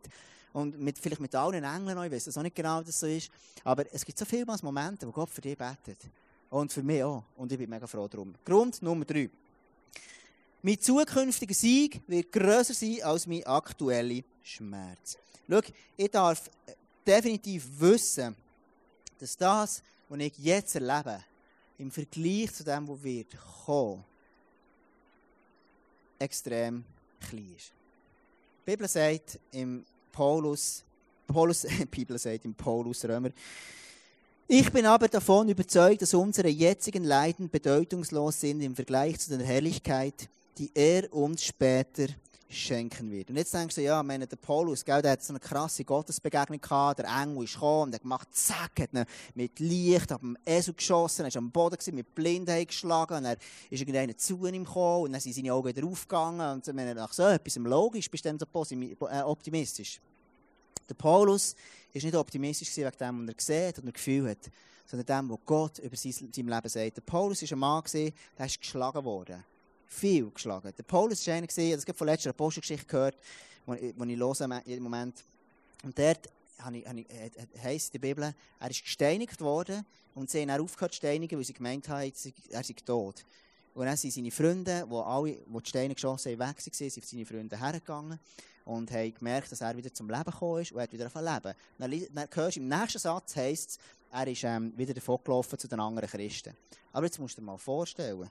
Und 0.52 0.78
mit, 0.78 0.98
vielleicht 0.98 1.20
mit 1.20 1.34
allen 1.34 1.64
Engeln 1.64 1.96
noch, 1.96 2.04
ich 2.04 2.12
weiß 2.12 2.24
das 2.24 2.38
auch 2.38 2.42
nicht 2.42 2.54
genau, 2.54 2.78
was 2.78 2.86
das 2.86 3.00
so 3.00 3.06
ist. 3.06 3.30
Aber 3.64 3.84
es 3.92 4.04
gibt 4.04 4.18
so 4.18 4.24
viele 4.24 4.44
Momente, 4.62 5.06
wo 5.06 5.10
Gott 5.10 5.30
für 5.30 5.40
dich 5.40 5.56
betet. 5.56 5.98
Und 6.50 6.72
für 6.72 6.82
mich 6.82 7.02
auch. 7.02 7.24
Und 7.36 7.50
ich 7.50 7.58
bin 7.58 7.68
mega 7.68 7.86
froh 7.86 8.06
darum. 8.06 8.34
Grund 8.44 8.80
Nummer 8.82 9.04
drei. 9.04 9.30
Mein 10.64 10.80
zukünftiger 10.80 11.54
Sieg 11.54 12.00
wird 12.06 12.30
grösser 12.30 12.72
sein 12.72 13.02
als 13.02 13.26
mein 13.26 13.44
aktueller 13.44 14.22
Schmerz. 14.44 15.18
Schau, 15.48 15.60
ich 15.96 16.10
darf 16.10 16.48
definitiv 17.04 17.66
wissen, 17.80 18.36
dass 19.18 19.36
das, 19.36 19.82
was 20.08 20.20
ich 20.20 20.38
jetzt 20.38 20.76
erlebe, 20.76 21.24
im 21.78 21.90
Vergleich 21.90 22.52
zu 22.52 22.62
dem, 22.62 22.86
was 22.86 23.02
wird 23.02 23.36
kommen, 23.64 24.04
extrem 26.20 26.84
klein 27.28 27.54
ist. 27.56 27.72
Die 28.60 28.70
Bibel 28.70 28.86
sagt 28.86 29.40
im 29.50 29.84
Paulus, 30.12 30.84
Paulus, 31.26 31.62
die 31.80 31.86
Bibel 31.86 32.16
sagt 32.16 32.44
im 32.44 32.54
Paulus 32.54 33.04
Römer, 33.04 33.30
ich 34.46 34.70
bin 34.70 34.86
aber 34.86 35.08
davon 35.08 35.48
überzeugt, 35.48 36.02
dass 36.02 36.14
unsere 36.14 36.48
jetzigen 36.48 37.02
Leiden 37.02 37.50
bedeutungslos 37.50 38.40
sind 38.40 38.60
im 38.60 38.76
Vergleich 38.76 39.18
zu 39.18 39.36
der 39.36 39.44
Herrlichkeit, 39.44 40.28
die 40.58 40.70
er 40.74 41.12
uns 41.12 41.44
später 41.44 42.06
schenken 42.52 43.10
wird. 43.10 43.30
Und 43.30 43.36
jetzt 43.36 43.54
denkst 43.54 43.74
du, 43.74 43.82
ja, 43.82 44.02
meine, 44.02 44.26
der 44.26 44.36
Paulus, 44.36 44.84
gell, 44.84 45.02
der 45.02 45.12
hat 45.12 45.22
so 45.22 45.32
eine 45.32 45.40
krasse 45.40 45.84
Gottesbegegnung 45.84 46.60
gehabt, 46.60 46.98
der 46.98 47.06
Engel 47.06 47.44
ist 47.44 47.54
gekommen 47.54 47.84
und 47.84 47.94
hat 47.94 48.02
gemacht, 48.02 48.28
zack, 48.32 48.80
hat 48.80 48.92
ihn 48.92 49.04
mit 49.34 49.58
Licht 49.58 50.12
auf 50.12 50.20
dem 50.20 50.36
Esel 50.44 50.74
geschossen, 50.74 51.24
er 51.24 51.34
war 51.34 51.38
am 51.38 51.50
Boden 51.50 51.76
gewesen, 51.76 51.94
mit 51.94 52.14
Blindheit 52.14 52.68
geschlagen, 52.68 53.14
und 53.18 53.24
er 53.24 53.36
ist 53.70 53.80
irgendeiner 53.80 54.16
zu 54.16 54.46
ihm 54.46 54.64
gekommen, 54.64 55.04
und 55.04 55.12
dann 55.12 55.20
sind 55.20 55.34
seine 55.34 55.52
Augen 55.52 55.68
wieder 55.68 55.86
aufgegangen, 55.86 56.54
und 56.54 56.66
wenn 56.66 56.78
er 56.78 56.94
nach 56.94 57.12
so 57.12 57.24
etwas 57.24 57.56
logisch 57.56 58.10
bist 58.10 58.24
du 58.24 58.28
dann 58.28 58.38
so 58.38 59.08
äh, 59.08 59.22
optimistisch. 59.22 60.00
Der 60.88 60.94
Paulus 60.94 61.56
ist 61.92 62.04
nicht 62.04 62.14
optimistisch 62.14 62.76
wegen 62.76 62.90
dem, 63.00 63.28
was 63.28 63.48
er 63.48 63.66
sieht 63.66 63.78
und 63.78 63.86
er 63.86 63.92
Gefühl 63.92 64.30
hat, 64.30 64.50
sondern 64.86 65.06
dem, 65.06 65.30
was 65.30 65.38
Gott 65.46 65.78
über 65.78 65.96
sein 65.96 66.12
Leben 66.34 66.68
sagt. 66.68 66.96
Der 66.96 67.02
Paulus 67.02 67.42
war 67.42 67.52
ein 67.52 67.58
Mann, 67.58 67.84
der 67.92 68.46
ist 68.46 68.60
geschlagen 68.60 69.04
worden 69.04 69.42
viel 69.92 70.30
geschlagen. 70.30 70.72
Der 70.76 70.82
Paulus 70.82 71.26
war 71.26 71.34
einer, 71.34 71.46
das 71.46 71.58
habe 71.58 71.94
von 71.94 72.06
letzter 72.06 72.30
Apostelgeschichte 72.30 72.86
gehört, 72.86 73.16
wo 73.66 73.74
ich 73.74 73.94
höre 73.96 74.66
im 74.66 74.82
Moment. 74.82 75.24
Und 75.84 75.98
dort 75.98 76.28
heisst 77.62 77.94
in 77.94 78.00
der 78.00 78.08
Bibel, 78.08 78.34
er 78.60 78.70
ist 78.70 78.82
gesteinigt 78.82 79.40
worden 79.40 79.84
und 80.14 80.30
sie 80.30 80.40
haben 80.40 80.48
dann 80.48 80.60
aufgehört 80.60 80.92
zu 80.92 80.98
steinigen, 80.98 81.36
weil 81.38 81.44
sie 81.44 81.52
gemeint 81.52 81.88
haben, 81.88 82.12
er 82.50 82.64
sei 82.64 82.74
tot. 82.84 83.24
Und 83.74 83.86
dann 83.86 83.96
sind 83.96 84.12
seine 84.12 84.30
Freunde, 84.30 84.86
die 84.88 84.94
alle, 84.94 85.32
die 85.32 85.62
die 85.62 85.68
Steine 85.68 85.94
geschossen 85.94 86.32
haben, 86.32 86.38
weg 86.38 86.56
waren, 86.56 86.90
sind 86.90 87.06
seine 87.06 87.26
Freunde 87.26 87.58
hergegangen 87.58 88.18
und 88.64 88.90
haben 88.90 89.14
gemerkt, 89.14 89.50
dass 89.50 89.60
er 89.60 89.76
wieder 89.76 89.92
zum 89.92 90.08
Leben 90.10 90.24
gekommen 90.24 90.62
ist 90.62 90.72
und 90.72 90.80
hat 90.80 90.92
wieder 90.92 91.06
angefangen 91.06 91.34
leben. 91.34 91.56
Dann, 91.78 92.14
dann 92.14 92.28
hörst 92.32 92.56
du, 92.56 92.60
im 92.60 92.68
nächsten 92.68 92.98
Satz 92.98 93.34
heisst 93.36 93.70
es, 93.70 93.78
er 94.10 94.26
ist 94.26 94.44
ähm, 94.44 94.72
wieder 94.76 94.92
davon 94.92 95.18
gelaufen 95.24 95.58
zu 95.58 95.66
den 95.68 95.80
anderen 95.80 96.08
Christen. 96.08 96.54
Aber 96.92 97.06
jetzt 97.06 97.18
musst 97.18 97.38
du 97.38 97.40
dir 97.40 97.46
mal 97.46 97.56
vorstellen, 97.56 98.30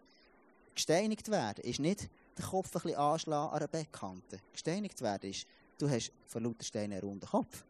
Gesteinigt 0.76 1.30
werden 1.30 1.64
ist 1.64 1.80
nicht 1.80 2.10
den 2.38 2.46
Kopf 2.46 2.68
ein 2.68 2.82
bisschen 2.82 2.96
anschlagen 2.98 3.52
an 3.52 3.58
einer 3.58 3.68
Bettkante. 3.68 4.40
Gesteinigt 4.54 5.02
werden 5.02 5.30
ist, 5.30 5.46
du 5.78 5.90
hast 5.90 6.12
von 6.28 6.44
lauter 6.44 6.64
Steinen 6.64 6.94
einen 6.94 7.02
runden 7.02 7.28
Kopf. 7.28 7.64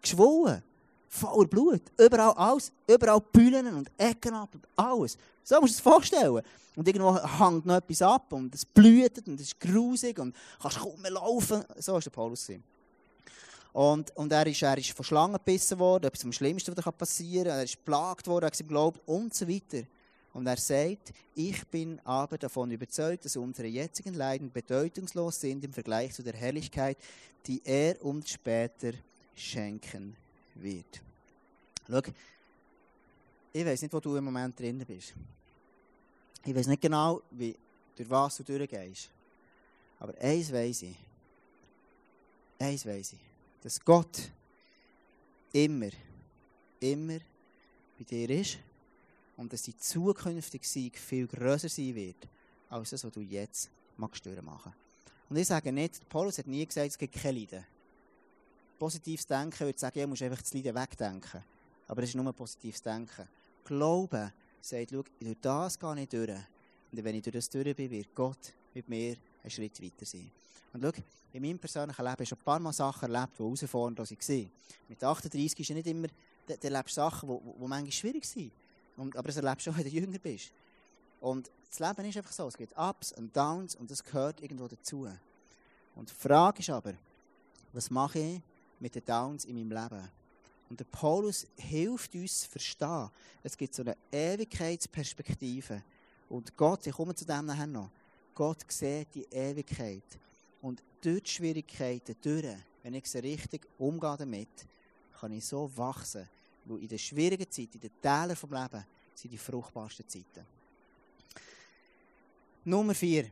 Geschwollen. 0.00 0.62
Voller 1.08 1.48
Blut. 1.48 1.82
Überall 1.98 2.32
alles. 2.32 2.72
Überall 2.88 3.20
Bühlen 3.20 3.74
und 3.74 3.90
Ecken 3.96 4.34
ab 4.34 4.50
und 4.52 4.66
alles. 4.76 5.16
So 5.44 5.60
musst 5.60 5.74
du 5.74 5.76
es 5.76 5.80
vorstellen. 5.80 6.42
Und 6.76 6.88
irgendwo 6.88 7.16
hängt 7.16 7.66
noch 7.66 7.76
etwas 7.76 8.02
ab 8.02 8.32
und 8.32 8.52
es 8.54 8.64
blutet 8.64 9.28
und 9.28 9.40
es 9.40 9.48
ist 9.48 9.60
grusig 9.60 10.18
und 10.18 10.34
kannst 10.60 10.78
kaum 10.78 11.02
laufen. 11.08 11.64
So 11.78 11.92
war 11.92 12.00
der 12.00 12.10
Paulus. 12.10 12.50
Und, 13.72 14.16
und 14.16 14.32
er, 14.32 14.46
ist, 14.46 14.62
er 14.62 14.76
ist 14.78 14.90
von 14.90 15.04
Schlangen 15.04 15.34
gebissen 15.34 15.78
worden, 15.78 16.06
etwas 16.06 16.24
am 16.24 16.32
Schlimmsten, 16.32 16.76
was 16.76 16.94
passieren 16.94 17.46
kann. 17.46 17.58
Er 17.58 17.64
ist 17.64 17.76
geplagt 17.76 18.26
worden, 18.26 18.44
er 18.44 18.46
hat 18.46 18.58
geglaubt 18.58 19.00
und 19.06 19.34
so 19.34 19.48
weiter. 19.48 19.86
Und 20.34 20.48
er 20.48 20.56
sagt, 20.56 21.12
ich 21.36 21.64
bin 21.68 22.00
aber 22.00 22.36
davon 22.36 22.70
überzeugt, 22.72 23.24
dass 23.24 23.36
unsere 23.36 23.68
jetzigen 23.68 24.14
Leiden 24.14 24.50
bedeutungslos 24.50 25.40
sind 25.40 25.64
im 25.64 25.72
Vergleich 25.72 26.12
zu 26.12 26.24
der 26.24 26.34
Herrlichkeit, 26.34 26.98
die 27.46 27.62
er 27.64 28.04
uns 28.04 28.30
später 28.30 28.92
schenken 29.36 30.16
wird. 30.56 31.00
Schau, 31.88 32.00
ich 33.52 33.64
weiß 33.64 33.82
nicht, 33.82 33.94
wo 33.94 34.00
du 34.00 34.16
im 34.16 34.24
Moment 34.24 34.58
drin 34.58 34.84
bist. 34.84 35.14
Ich 36.44 36.54
weiß 36.54 36.66
nicht 36.66 36.82
genau, 36.82 37.22
wie, 37.30 37.54
durch 37.94 38.10
was 38.10 38.36
du 38.36 38.42
durchgehst. 38.42 39.08
Aber 40.00 40.18
eins 40.18 40.52
weiß 40.52 40.82
ich. 40.82 40.96
Eins 42.58 42.84
weiß 42.84 43.12
ich. 43.12 43.20
Dass 43.62 43.82
Gott 43.84 44.32
immer, 45.52 45.90
immer 46.80 47.18
bei 47.96 48.04
dir 48.04 48.30
ist 48.30 48.58
und 49.36 49.52
dass 49.52 49.62
die 49.62 49.76
zukünftige 49.76 50.66
Sieg 50.66 50.98
viel 50.98 51.26
größer 51.26 51.68
sein 51.68 51.94
wird, 51.94 52.28
als 52.68 52.90
das, 52.90 53.04
was 53.04 53.12
du 53.12 53.20
jetzt 53.20 53.70
magst 53.96 54.26
machen. 54.42 54.72
Und 55.28 55.36
ich 55.36 55.46
sage 55.46 55.72
nicht, 55.72 56.08
Paulus 56.08 56.38
hat 56.38 56.46
nie 56.46 56.64
gesagt, 56.66 56.88
es 56.88 56.98
gibt 56.98 57.14
keine 57.14 57.40
Leiden. 57.40 57.64
Positives 58.78 59.26
Denken 59.26 59.60
würde 59.60 59.78
sagen, 59.78 59.98
ja, 59.98 60.06
musst 60.06 60.22
einfach 60.22 60.42
das 60.42 60.52
Leiden 60.52 60.74
wegdenken. 60.74 61.42
Aber 61.88 62.02
es 62.02 62.10
ist 62.10 62.14
nur 62.14 62.32
positives 62.32 62.82
Denken. 62.82 63.28
Glauben 63.64 64.32
sagt, 64.60 64.90
schau, 64.90 65.04
durch 65.20 65.36
das 65.40 65.78
gehe 65.78 66.02
ich 66.02 66.08
durch. 66.08 66.30
Und 66.92 67.04
wenn 67.04 67.14
ich 67.14 67.22
durch 67.22 67.34
das 67.34 67.50
durch 67.50 67.74
bin, 67.74 67.90
wird 67.90 68.14
Gott 68.14 68.52
mit 68.74 68.88
mir 68.88 69.16
einen 69.42 69.50
Schritt 69.50 69.82
weiter 69.82 70.04
sein. 70.04 70.30
Und 70.72 70.82
schau, 70.82 70.92
in 71.32 71.42
meinem 71.42 71.58
persönlichen 71.58 72.02
Leben 72.02 72.12
habe 72.12 72.22
ich 72.22 72.28
schon 72.28 72.38
ein 72.38 72.44
paar 72.44 72.60
Mal 72.60 72.72
Sachen 72.72 73.12
erlebt, 73.12 73.38
die 73.38 73.42
herausfordernd 73.42 73.98
waren. 73.98 74.50
Mit 74.88 75.02
38 75.02 75.60
ist 75.60 75.68
ja 75.68 75.74
nicht 75.74 75.86
immer, 75.86 76.08
du 76.46 76.82
Sachen, 76.88 77.28
die, 77.28 77.52
die 77.60 77.66
manchmal 77.66 77.92
schwierig 77.92 78.24
sind. 78.24 78.52
Und, 78.96 79.16
aber 79.16 79.28
das 79.28 79.36
erlebst 79.36 79.66
du 79.66 79.70
auch, 79.70 79.76
wenn 79.76 79.84
du 79.84 79.90
jünger 79.90 80.18
bist. 80.18 80.52
Und 81.20 81.50
das 81.68 81.78
Leben 81.78 82.08
ist 82.08 82.16
einfach 82.16 82.32
so. 82.32 82.46
Es 82.46 82.56
gibt 82.56 82.76
Ups 82.76 83.12
und 83.12 83.34
Downs 83.36 83.74
und 83.74 83.90
das 83.90 84.04
gehört 84.04 84.40
irgendwo 84.40 84.68
dazu. 84.68 85.08
Und 85.94 86.10
die 86.10 86.14
Frage 86.14 86.60
ist 86.60 86.70
aber, 86.70 86.94
was 87.72 87.90
mache 87.90 88.18
ich 88.18 88.42
mit 88.78 88.94
den 88.94 89.04
Downs 89.04 89.44
in 89.44 89.56
meinem 89.56 89.70
Leben? 89.70 90.08
Und 90.68 90.80
der 90.80 90.84
Paulus 90.84 91.46
hilft 91.56 92.14
uns 92.14 92.40
zu 92.40 92.50
verstehen, 92.50 93.10
es 93.42 93.56
gibt 93.56 93.74
so 93.74 93.82
eine 93.82 93.96
Ewigkeitsperspektive. 94.10 95.82
Und 96.28 96.56
Gott, 96.56 96.86
ich 96.86 96.94
komme 96.94 97.14
zu 97.14 97.24
dem 97.24 97.46
nachher 97.46 97.66
noch, 97.66 97.90
Gott 98.34 98.64
sieht 98.68 99.14
die 99.14 99.26
Ewigkeit. 99.30 100.02
Und 100.62 100.82
durch 101.00 101.22
die 101.22 101.30
Schwierigkeiten, 101.30 102.16
durch, 102.22 102.56
wenn 102.82 102.94
ich 102.94 103.06
sie 103.06 103.18
richtig 103.18 103.66
umgehe 103.78 104.16
damit, 104.16 104.66
kann 105.20 105.32
ich 105.32 105.44
so 105.44 105.70
wachsen, 105.76 106.28
weil 106.64 106.80
in 106.80 106.88
den 106.88 106.98
schwierigen 106.98 107.50
Zeiten, 107.50 107.74
in 107.74 107.80
den 107.80 107.90
Tälern 108.00 108.28
des 108.28 108.42
Lebens, 108.42 108.84
sind 109.14 109.30
die 109.30 109.38
fruchtbarsten 109.38 110.08
Zeiten. 110.08 110.46
Nummer 112.64 112.94
vier. 112.94 113.30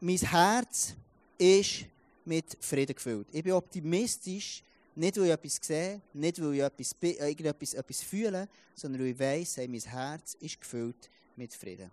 Mein 0.00 0.18
Herz 0.18 0.94
ist 1.36 1.86
mit 2.24 2.56
Frieden 2.60 2.94
gefüllt. 2.94 3.26
Ich 3.32 3.42
bin 3.42 3.52
optimistisch, 3.52 4.62
nicht 4.94 5.16
weil 5.16 5.26
ich 5.26 5.32
etwas 5.32 5.58
sehe, 5.60 6.00
nicht 6.14 6.40
weil 6.40 6.54
ich 6.54 6.60
etwas, 6.60 6.96
äh, 7.02 7.28
irgendetwas 7.28 7.74
etwas 7.74 8.02
fühle, 8.02 8.48
sondern 8.74 9.02
weil 9.02 9.08
ich 9.08 9.18
weiss, 9.18 9.56
hey, 9.56 9.68
mein 9.68 9.80
Herz 9.80 10.36
ist 10.40 10.60
gefüllt 10.60 11.10
mit 11.36 11.52
Frieden. 11.52 11.90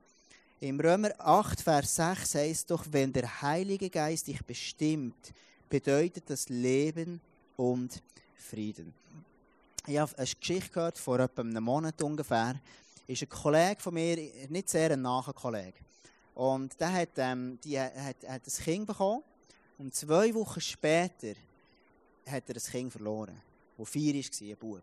Im 0.60 0.80
Römer 0.80 1.12
8, 1.20 1.62
Vers 1.62 1.96
6 1.96 2.36
heißt 2.36 2.72
doch, 2.72 2.86
wenn 2.92 3.12
der 3.12 3.42
Heilige 3.42 3.90
Geist 3.90 4.28
dich 4.28 4.42
bestimmt, 4.44 5.34
bedeutet 5.70 6.30
das 6.30 6.50
Leben 6.50 7.20
und 7.58 8.02
Frieden 8.36 8.94
ich 9.88 9.98
habe 9.98 10.18
eine 10.18 10.28
Geschichte 10.28 10.70
gehört, 10.72 10.98
vor 10.98 11.20
etwa 11.20 11.42
einem 11.42 11.64
Monat 11.64 12.02
ungefähr, 12.02 12.60
ist 13.08 13.22
ein 13.22 13.30
Kollege 13.30 13.80
von 13.80 13.94
mir, 13.94 14.18
nicht 14.50 14.70
sehr 14.70 14.92
ein 14.92 15.02
naher. 15.02 15.34
Und 16.34 16.80
der 16.80 16.94
hat, 16.94 17.10
ähm, 17.18 17.60
die, 17.64 17.80
hat, 17.80 17.94
hat 18.28 18.42
ein 18.46 18.64
Kind 18.64 18.88
bekommen 18.88 19.24
und 19.78 19.94
zwei 19.94 20.34
Wochen 20.34 20.60
später 20.60 21.34
hat 22.28 22.50
er 22.50 22.56
ein 22.56 22.62
Kind 22.62 22.92
verloren, 22.92 23.40
das 23.78 23.90
vier 23.90 24.16
war, 24.16 24.22
ein 24.42 24.58
Bub. 24.58 24.82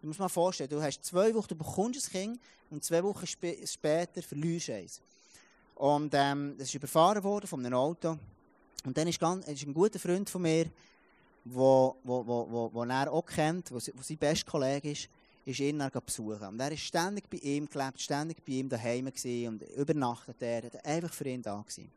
Du 0.00 0.06
musst 0.06 0.18
dir 0.18 0.22
mal 0.22 0.28
vorstellen, 0.28 0.70
du 0.70 0.82
hast 0.82 1.04
zwei 1.04 1.34
Wochen, 1.34 1.48
du 1.48 1.56
bekommst 1.56 2.06
ein 2.06 2.12
Kind 2.12 2.40
und 2.70 2.84
zwei 2.84 3.02
Wochen 3.02 3.24
sp 3.26 3.58
später 3.66 4.22
verlierst 4.22 4.68
du 4.68 4.74
eins. 4.74 5.00
Und 5.74 6.12
ähm, 6.14 6.54
das 6.56 6.68
ist 6.68 6.74
überfahren 6.74 7.22
worden 7.24 7.46
von 7.46 7.64
einem 7.64 7.74
Auto. 7.74 8.16
Und 8.84 8.96
dann 8.96 9.08
ist, 9.08 9.18
ganz, 9.18 9.46
ist 9.48 9.66
ein 9.66 9.74
guter 9.74 9.98
Freund 9.98 10.30
von 10.30 10.42
mir, 10.42 10.70
wo, 11.44 11.96
wo, 12.02 12.26
wo, 12.26 12.46
wo, 12.50 12.70
wo 12.72 12.84
er 12.84 13.12
auch 13.12 13.26
kennt, 13.26 13.70
wo, 13.70 13.76
wo 13.76 14.02
sein 14.02 14.16
bester 14.18 14.50
Kollege 14.50 14.90
ist, 14.90 15.08
ist 15.44 15.60
ihn 15.60 15.78
dann 15.78 15.90
besuchen. 16.04 16.48
Und 16.48 16.60
er 16.60 16.72
ist 16.72 16.80
ständig 16.80 17.28
bei 17.28 17.36
ihm 17.38 17.68
gelebt, 17.68 18.00
ständig 18.00 18.42
bei 18.44 18.52
ihm 18.52 18.68
daheim 18.68 19.06
gewesen 19.06 19.48
und 19.48 19.62
übernachtet 19.76 20.40
er, 20.40 20.64
hat 20.64 20.84
einfach 20.86 21.12
für 21.12 21.28
ihn 21.28 21.42
da 21.42 21.60
gewesen. 21.60 21.90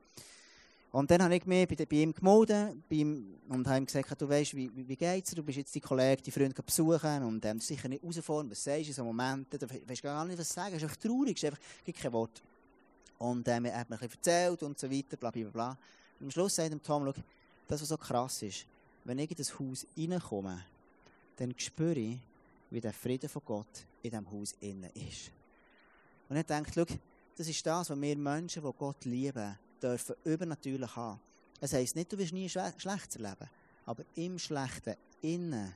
Und 0.92 1.12
dann 1.12 1.22
habe 1.22 1.36
ich 1.36 1.46
mich 1.46 1.68
bei, 1.68 1.86
bei 1.86 1.96
ihm 1.98 2.14
gemeldet 2.14 2.76
bei 2.90 2.96
ihm, 2.96 3.36
und 3.50 3.68
habe 3.68 3.78
ihm 3.78 3.86
gesagt, 3.86 4.22
du 4.22 4.28
weißt, 4.28 4.56
wie, 4.56 4.76
wie, 4.76 4.88
wie 4.88 4.96
geht's 4.96 5.30
dir? 5.30 5.36
Du 5.36 5.44
bist 5.44 5.58
jetzt 5.58 5.76
die 5.76 5.82
Kollege, 5.82 6.22
die 6.22 6.32
Freunde 6.32 6.62
besuchen 6.62 7.24
und 7.24 7.44
ähm, 7.46 7.60
sicher 7.60 7.90
nicht 7.90 8.02
herausfordern, 8.02 8.52
was 8.52 8.64
sagst 8.64 8.86
du 8.86 8.88
in 8.88 8.94
so 8.94 9.04
Momenten, 9.04 9.60
du 9.60 9.68
weißt 9.70 10.02
gar 10.02 10.26
nicht, 10.26 10.40
was 10.40 10.50
sagen, 10.50 10.76
es 10.76 10.82
ist 10.82 10.84
einfach 10.84 10.98
traurig, 10.98 11.38
es 11.38 11.44
ist 11.44 11.50
einfach 11.50 11.60
gibt 11.84 12.00
kein 12.00 12.14
Wort. 12.14 12.42
Und 13.20 13.48
ähm, 13.48 13.66
er 13.66 13.80
hat 13.80 13.90
mir 13.90 13.96
ein 13.96 14.00
bisschen 14.00 14.18
erzählt 14.18 14.64
und 14.64 14.80
so 14.80 14.90
weiter, 14.90 15.18
bla 15.18 15.30
bla 15.30 15.50
bla. 15.50 15.78
Und 16.20 16.28
am 16.28 16.32
Schluss 16.32 16.56
sagt 16.56 16.72
Tom, 16.84 17.06
schau, 17.06 17.22
das, 17.68 17.82
was 17.82 17.90
so 17.90 17.98
krass 17.98 18.42
ist, 18.42 18.66
wenn 19.08 19.20
ich 19.20 19.32
in 19.32 19.38
das 19.38 19.58
Haus 19.58 19.88
reinkomme, 19.98 20.66
dann 21.38 21.54
spüre 21.58 21.98
ich, 21.98 22.20
wie 22.70 22.82
der 22.82 22.92
Frieden 22.92 23.30
von 23.30 23.42
Gott 23.46 23.86
in 24.04 24.12
diesem 24.12 24.30
Haus 24.30 24.54
innen 24.60 24.92
ist. 24.94 25.32
Und 26.28 26.36
ich 26.36 26.46
denke, 26.46 26.86
das 27.38 27.48
ist 27.48 27.66
das, 27.66 27.90
was 27.90 28.02
wir 28.02 28.18
Menschen, 28.18 28.62
die 28.62 28.72
Gott 28.78 29.06
lieben, 29.06 29.58
dürfen 29.82 30.16
übernatürlich 30.26 30.94
haben. 30.94 31.22
Es 31.62 31.72
heisst 31.72 31.96
nicht, 31.96 32.12
du 32.12 32.18
wirst 32.18 32.34
nie 32.34 32.50
Schlechtes 32.50 33.16
erleben, 33.16 33.50
aber 33.86 34.04
im 34.16 34.38
Schlechten, 34.38 34.96
innen, 35.22 35.74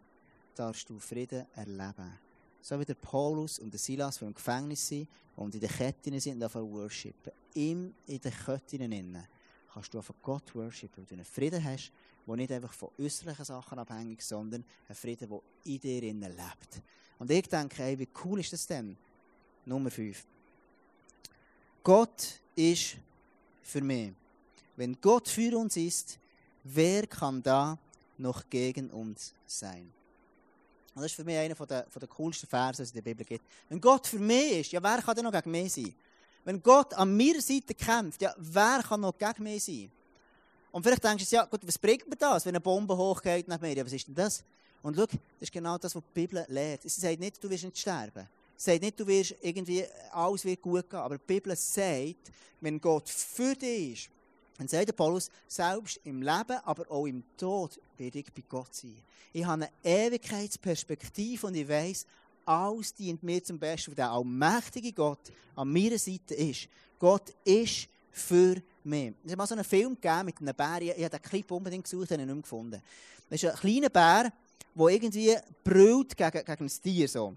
darfst 0.53 0.89
du 0.89 0.99
Frieden 0.99 1.45
erleben. 1.55 2.19
So 2.61 2.77
wie 2.77 2.85
der 2.85 2.95
Paulus 2.95 3.59
und 3.59 3.71
der 3.71 3.79
Silas, 3.79 4.19
die 4.19 4.25
im 4.25 4.33
Gefängnis 4.33 4.85
sind 4.85 5.07
und 5.37 5.55
in 5.55 5.61
den 5.61 5.69
Ketten 5.69 6.19
sind 6.19 6.35
und 6.35 6.43
anfangen 6.43 6.69
worshipen. 6.69 7.31
Ihm 7.53 7.95
in 8.07 8.19
den 8.19 8.33
Ketten 8.33 8.91
innen 8.91 9.25
kannst 9.73 9.93
du 9.93 9.99
einfach 9.99 10.15
Gott 10.21 10.53
worshipen, 10.53 10.97
weil 10.97 11.05
du 11.05 11.13
einen 11.13 11.25
Frieden 11.25 11.63
hast, 11.63 11.93
der 12.27 12.35
nicht 12.35 12.51
einfach 12.51 12.73
von 12.73 12.89
äußerlichen 12.99 13.45
Sachen 13.45 13.79
abhängig 13.79 14.19
ist, 14.19 14.29
sondern 14.29 14.63
ein 14.87 14.95
Frieden, 14.95 15.29
der 15.29 15.41
in 15.65 15.79
dir 15.79 16.03
innen 16.03 16.31
lebt. 16.31 16.81
Und 17.19 17.29
ich 17.29 17.47
denke, 17.47 17.83
hey, 17.83 17.99
wie 17.99 18.07
cool 18.23 18.39
ist 18.39 18.53
das 18.53 18.65
denn? 18.65 18.97
Nummer 19.65 19.91
5. 19.91 20.25
Gott 21.83 22.39
ist 22.55 22.97
für 23.61 23.81
mich. 23.81 24.13
Wenn 24.75 24.99
Gott 24.99 25.27
für 25.27 25.57
uns 25.57 25.77
ist, 25.77 26.17
wer 26.63 27.05
kann 27.07 27.41
da 27.43 27.77
noch 28.17 28.49
gegen 28.49 28.89
uns 28.89 29.33
sein? 29.45 29.91
Und 30.93 31.03
das 31.03 31.11
ist 31.11 31.15
für 31.15 31.23
mich 31.23 31.37
einer 31.37 31.55
der, 31.55 31.85
coolsten 32.09 32.47
Verse, 32.47 32.77
die 32.77 32.83
es 32.83 32.89
in 32.89 32.95
der 32.95 33.01
Bibel 33.01 33.25
gibt. 33.25 33.45
Wenn 33.69 33.79
Gott 33.79 34.07
für 34.07 34.19
mich 34.19 34.59
ist, 34.59 34.71
ja, 34.71 34.83
wer 34.83 35.01
kann 35.01 35.15
denn 35.15 35.23
noch 35.23 35.31
gegen 35.31 35.51
mich 35.51 35.73
sein? 35.73 35.95
Wenn 36.43 36.61
Gott 36.61 36.93
an 36.95 37.15
meiner 37.15 37.41
Seite 37.41 37.73
kämpft, 37.73 38.21
ja, 38.21 38.33
wer 38.37 38.81
kann 38.83 39.01
noch 39.01 39.17
gegen 39.17 39.43
mich 39.43 39.63
sein? 39.63 39.91
Und 40.71 40.83
vielleicht 40.83 41.03
denkst 41.03 41.29
du, 41.29 41.35
ja, 41.35 41.45
gut, 41.45 41.65
was 41.65 41.77
bringt 41.77 42.07
mir 42.09 42.15
das, 42.15 42.45
wenn 42.45 42.51
eine 42.51 42.61
Bombe 42.61 42.95
hochgeht 42.95 43.47
nach 43.47 43.59
mir? 43.59 43.73
Ja, 43.75 43.85
was 43.85 43.93
ist 43.93 44.07
denn 44.07 44.15
das? 44.15 44.43
Und 44.81 44.95
schau, 44.95 45.05
das 45.05 45.19
ist 45.39 45.51
genau 45.51 45.77
das, 45.77 45.95
was 45.95 46.03
die 46.03 46.21
Bibel 46.21 46.45
lehrt. 46.47 46.83
Sie 46.83 47.01
sagt 47.01 47.19
nicht, 47.19 47.43
du 47.43 47.49
wirst 47.49 47.63
nicht 47.63 47.77
sterben. 47.77 48.27
Sie 48.55 48.71
sagt 48.71 48.81
nicht, 48.81 48.99
du 48.99 49.05
wirst 49.05 49.35
irgendwie, 49.41 49.85
alles 50.11 50.45
wird 50.45 50.61
gut 50.61 50.89
gehen. 50.89 50.99
Aber 50.99 51.17
die 51.17 51.23
Bibel 51.25 51.55
sagt, 51.55 52.31
wenn 52.61 52.79
Gott 52.79 53.09
für 53.09 53.53
dich 53.55 54.05
ist, 54.05 54.09
dann 54.57 54.67
sagt 54.67 54.89
der 54.89 54.93
Paulus, 54.93 55.31
selbst 55.47 55.99
im 56.03 56.21
Leben, 56.21 56.57
aber 56.63 56.89
auch 56.91 57.07
im 57.07 57.23
Tod 57.35 57.79
werde 57.97 58.19
ich 58.19 58.31
bei 58.31 58.43
Gott 58.47 58.75
sein. 58.75 59.01
Ich 59.33 59.43
habe 59.43 59.63
eine 59.63 59.71
Ewigkeitsperspektive 59.83 61.47
und 61.47 61.55
ich 61.55 61.67
weiß, 61.67 62.05
alles 62.45 62.93
dient 62.93 63.23
mir 63.23 63.43
zum 63.43 63.57
Besten, 63.57 63.91
weil 63.91 63.95
der 63.95 64.11
allmächtige 64.11 64.93
Gott 64.93 65.31
an 65.55 65.71
meiner 65.71 65.97
Seite 65.97 66.35
ist. 66.35 66.67
Gott 66.99 67.33
ist 67.43 67.87
für 68.11 68.61
mich. 68.85 69.13
Es 69.25 69.31
hat 69.31 69.37
mal 69.37 69.47
so 69.47 69.55
einen 69.55 69.63
Film 69.63 69.95
gegeben 69.95 70.25
mit 70.25 70.39
einem 70.39 70.55
Bär. 70.55 70.81
Ich, 70.81 70.97
ich 70.97 71.03
habe 71.03 71.17
den 71.17 71.21
Clip 71.21 71.51
unbedingt 71.51 71.83
gesucht, 71.83 72.11
habe 72.11 72.21
ihn 72.21 72.27
nicht 72.27 72.33
mehr 72.33 72.41
gefunden. 72.41 72.81
Das 73.29 73.41
ist 73.41 73.49
ein 73.49 73.55
kleiner 73.57 73.89
Bär, 73.89 74.31
der 74.75 74.87
irgendwie 74.87 75.35
brüllt 75.63 76.15
gegen, 76.15 76.31
gegen 76.31 76.65
ein 76.65 76.67
Tier. 76.67 77.07
So. 77.07 77.35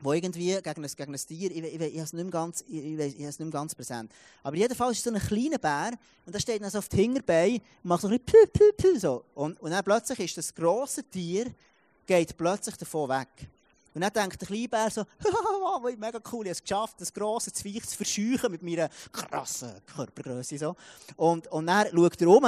Wo 0.00 0.12
irgendwie 0.12 0.60
gegen 0.60 0.84
ein, 0.84 0.90
gegen 0.96 1.14
ein 1.14 1.20
Tier, 1.20 1.50
ich, 1.50 1.62
ich, 1.62 1.74
ich, 1.74 1.80
habe 1.80 2.02
es 2.02 2.12
nicht, 2.12 2.24
mehr 2.24 2.30
ganz, 2.32 2.64
ich, 2.68 2.84
ich, 2.84 2.98
ich 2.98 3.18
nicht 3.18 3.38
mehr 3.38 3.50
ganz 3.50 3.74
präsent. 3.74 4.10
Aber 4.42 4.56
jedenfalls 4.56 4.98
ist 4.98 5.06
es 5.06 5.12
so 5.12 5.16
ein 5.16 5.20
kleiner 5.20 5.58
Bär 5.58 5.92
und 6.26 6.34
der 6.34 6.40
steht 6.40 6.60
dann 6.60 6.70
so 6.70 6.78
auf 6.78 6.88
die 6.88 6.96
Hinterbeine 6.96 7.60
und 7.82 7.88
macht 7.88 8.02
so 8.02 8.08
ein 8.08 8.18
bisschen 8.18 8.50
pü, 8.52 8.72
pü, 8.72 8.72
pü, 8.76 8.98
so. 8.98 9.24
Und, 9.34 9.60
und 9.60 9.70
dann 9.70 9.84
plötzlich 9.84 10.18
ist 10.18 10.38
das 10.38 10.54
grosse 10.54 11.04
Tier, 11.04 11.46
geht 12.04 12.36
plötzlich 12.36 12.76
davon 12.76 13.10
weg. 13.10 13.28
Und 13.94 14.00
dann 14.00 14.12
denkt 14.12 14.40
der 14.40 14.48
kleine 14.48 14.68
Bär 14.68 14.90
so, 14.90 15.04
wow, 15.22 15.82
mega 15.96 16.18
cool, 16.32 16.46
ich 16.46 16.50
habe 16.50 16.50
es 16.50 16.62
geschafft, 16.62 17.00
das 17.00 17.12
grosse 17.12 17.52
Zweig 17.52 17.88
zu 17.88 17.96
verscheuchen 17.96 18.50
mit 18.50 18.62
meiner 18.62 18.88
krassen 19.10 19.72
Körpergröße. 19.94 20.58
So. 20.58 20.76
Und, 21.16 21.46
und 21.48 21.66
dann 21.66 21.88
schaut 21.88 22.20
er 22.20 22.28
um 22.28 22.44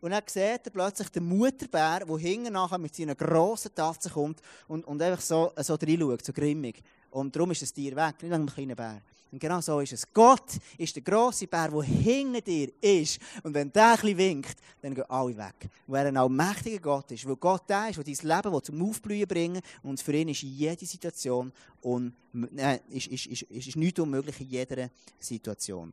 und 0.00 0.10
dann 0.10 0.22
sieht 0.26 0.66
er 0.66 0.70
plötzlich 0.72 1.08
den 1.10 1.24
Mutterbär, 1.24 2.04
der 2.06 2.18
hinten 2.18 2.52
nachher 2.52 2.78
mit 2.78 2.94
seiner 2.94 3.14
grossen 3.14 3.74
Tatze 3.74 4.10
kommt 4.10 4.40
und, 4.68 4.86
und 4.86 5.02
einfach 5.02 5.20
so, 5.20 5.52
so 5.56 5.74
reinschaut, 5.74 6.24
so 6.24 6.32
grimmig. 6.32 6.82
Und 7.10 7.34
darum 7.34 7.50
ist 7.50 7.62
das 7.62 7.72
Tier 7.72 7.96
weg, 7.96 8.22
nicht 8.22 8.30
wegen 8.30 8.46
dem 8.46 8.54
kleinen 8.54 8.76
Bär. 8.76 9.02
Und 9.30 9.38
genau 9.38 9.60
so 9.60 9.80
ist 9.80 9.92
es. 9.92 10.06
Gott 10.12 10.58
ist 10.78 10.96
der 10.96 11.02
grosse 11.02 11.46
Bär, 11.46 11.68
der 11.68 11.82
hinter 11.82 12.40
dir 12.40 12.70
ist. 12.80 13.18
Und 13.42 13.52
wenn 13.52 13.70
der 13.70 14.02
ein 14.02 14.16
winkt, 14.16 14.56
dann 14.80 14.94
gehen 14.94 15.04
alle 15.08 15.36
weg. 15.36 15.68
Weil 15.86 16.06
er 16.06 16.12
ein 16.12 16.16
allmächtiger 16.16 16.78
Gott 16.78 17.10
ist. 17.10 17.26
Weil 17.26 17.36
Gott 17.36 17.68
der 17.68 17.90
ist, 17.90 17.96
der 17.96 18.04
dein 18.04 18.42
Leben 18.42 18.64
zum 18.64 18.88
Aufblühen 18.88 19.28
bringen 19.28 19.60
Und 19.82 20.00
für 20.00 20.14
ihn 20.14 20.28
ist 20.28 20.42
jede 20.42 20.86
Situation 20.86 21.52
un 21.82 22.12
äh, 22.56 22.78
ist, 22.90 23.08
ist, 23.08 23.26
ist, 23.26 23.42
ist, 23.42 23.66
ist 23.68 23.76
nichts 23.76 24.00
unmöglich 24.00 24.40
in 24.40 24.48
jeder 24.48 24.90
Situation. 25.18 25.92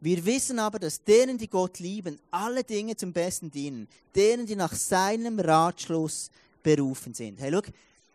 Wir 0.00 0.24
wissen 0.24 0.58
aber, 0.58 0.78
dass 0.78 1.02
denen, 1.02 1.38
die 1.38 1.48
Gott 1.48 1.78
lieben, 1.78 2.18
alle 2.30 2.62
Dinge 2.62 2.96
zum 2.96 3.12
Besten 3.12 3.50
dienen. 3.50 3.88
Denen, 4.14 4.46
die 4.46 4.56
nach 4.56 4.74
seinem 4.74 5.38
Ratschluss 5.38 6.30
berufen 6.62 7.14
sind. 7.14 7.40
Hey, 7.40 7.50
schau, 7.52 7.62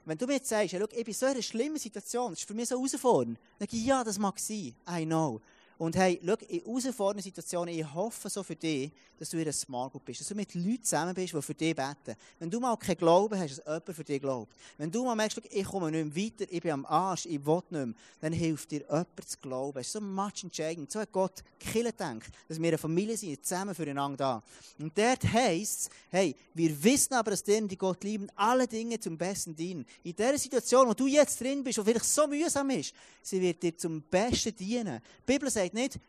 wenn 0.05 0.17
du 0.17 0.25
mir 0.25 0.33
jetzt 0.33 0.49
sagst, 0.49 0.73
hey, 0.73 0.79
schau, 0.81 0.87
ich 0.91 1.05
bin 1.05 1.13
so 1.13 1.25
in 1.25 1.33
einer 1.33 1.41
schlimmen 1.41 1.77
Situation, 1.77 2.31
das 2.31 2.39
ist 2.39 2.47
für 2.47 2.53
mich 2.53 2.69
so 2.69 2.77
herausfordernd, 2.77 3.37
dann 3.37 3.67
sage 3.67 3.77
ich, 3.77 3.85
ja, 3.85 4.03
das 4.03 4.17
mag 4.17 4.39
sein, 4.39 4.75
I 4.89 5.05
know. 5.05 5.41
Und 5.79 5.95
hey, 5.95 6.19
schau, 6.21 6.35
in 6.49 6.59
herausfordernden 6.59 7.23
Situationen, 7.23 7.73
ich 7.73 7.93
hoffe 7.93 8.29
so 8.29 8.43
für 8.43 8.55
dich, 8.55 8.91
dass 9.17 9.29
du 9.29 9.37
in 9.37 9.43
einer 9.43 9.53
Small 9.53 9.89
Group 9.89 10.03
bist, 10.03 10.19
dass 10.19 10.27
du 10.27 10.35
mit 10.35 10.53
Leuten 10.53 10.83
zusammen 10.83 11.13
bist, 11.13 11.33
die 11.33 11.41
für 11.41 11.53
dich 11.53 11.73
beten. 11.73 12.17
Wenn 12.37 12.49
du 12.49 12.59
mal 12.59 12.75
keinen 12.75 12.97
Glauben 12.97 13.39
hast, 13.39 13.59
dass 13.59 13.65
jemand 13.65 13.95
für 13.95 14.03
dich 14.03 14.21
glaubt. 14.21 14.53
Wenn 14.77 14.91
du 14.91 15.05
mal 15.05 15.15
merkst, 15.15 15.41
ich 15.49 15.63
komme 15.63 15.89
nicht 15.89 16.13
mehr 16.13 16.25
weiter, 16.25 16.51
ich 16.51 16.61
bin 16.61 16.71
am 16.71 16.85
Arsch, 16.85 17.27
ich 17.27 17.45
will 17.45 17.61
nicht 17.69 17.71
mehr, 17.71 17.93
dann 18.19 18.33
hilft 18.33 18.71
dir 18.71 18.81
jemand 18.81 19.07
zu 19.25 19.37
glauben. 19.37 19.75
Das 19.75 19.87
ist 19.87 19.93
so 19.93 20.01
much 20.01 20.43
entscheidend. 20.43 20.91
So 20.91 20.99
hat 20.99 21.13
Gott 21.13 21.43
Kille 21.57 21.93
denkt, 21.93 22.29
dass 22.49 22.59
wir 22.59 22.67
eine 22.67 22.77
Familie 22.77 23.15
sind, 23.15 23.45
zusammen 23.45 23.73
füreinander 23.73 24.17
da. 24.17 24.43
Und 24.79 24.97
dort 24.97 25.23
heisst 25.31 25.83
es, 25.83 25.89
hey, 26.09 26.35
wir 26.53 26.83
wissen 26.83 27.13
aber, 27.13 27.31
dass 27.31 27.43
denen, 27.43 27.69
die 27.69 27.77
Gott 27.77 28.03
lieben, 28.03 28.27
alle 28.35 28.67
Dinge 28.67 28.99
zum 28.99 29.17
Besten 29.17 29.55
dienen. 29.55 29.85
In 30.03 30.13
der 30.13 30.37
Situation, 30.37 30.89
wo 30.89 30.93
du 30.93 31.07
jetzt 31.07 31.39
drin 31.39 31.63
bist, 31.63 31.77
wo 31.77 31.85
vielleicht 31.85 32.03
so 32.03 32.27
mühsam 32.27 32.69
ist, 32.69 32.93
sie 33.21 33.39
wird 33.39 33.63
dir 33.63 33.77
zum 33.77 34.01
Besten 34.01 34.53
dienen. 34.55 35.01
Die 35.25 35.33
Bibel 35.33 35.49
sagt 35.49 35.68
nicht, 35.73 35.99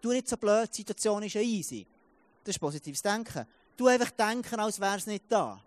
du 0.00 0.10
nicht 0.10 0.28
so 0.28 0.36
blöd, 0.36 0.68
die 0.72 0.78
Situation 0.78 1.22
ist 1.22 1.34
ja 1.34 1.40
easy. 1.40 1.86
Das 2.44 2.54
ist 2.54 2.58
positives 2.58 3.02
Denken. 3.02 3.46
Du 3.76 3.86
einfach 3.86 4.10
denken, 4.10 4.58
als 4.60 4.80
wäre 4.80 4.96
es 4.96 5.06
nicht 5.06 5.24
da. 5.28 5.62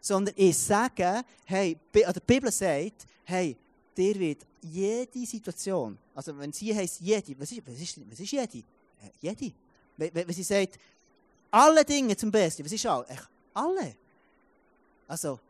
Sondern 0.00 0.34
ich 0.36 0.56
sage, 0.56 1.22
hey, 1.44 1.76
die 1.92 2.20
Bibel 2.26 2.52
sagt, 2.52 3.06
hey, 3.24 3.56
dir 3.96 4.18
wird 4.18 4.46
jede 4.62 5.26
Situation, 5.26 5.98
also 6.14 6.36
wenn 6.38 6.52
sie 6.52 6.74
heißt 6.74 7.00
jede, 7.00 7.38
was 7.38 7.52
ist, 7.52 7.62
was 7.66 8.20
ist, 8.20 8.32
jede? 8.32 8.58
Äh, 8.58 8.62
jede. 9.20 9.52
Wenn, 9.96 10.32
sie 10.32 10.42
sagt, 10.42 10.78
alle 11.50 11.84
Dinge 11.84 12.16
zum 12.16 12.30
Besten, 12.30 12.64
was 12.64 12.72
ist 12.72 12.86
all? 12.86 13.04
Echt, 13.08 13.28
alle. 13.54 13.96
Also, 15.06 15.40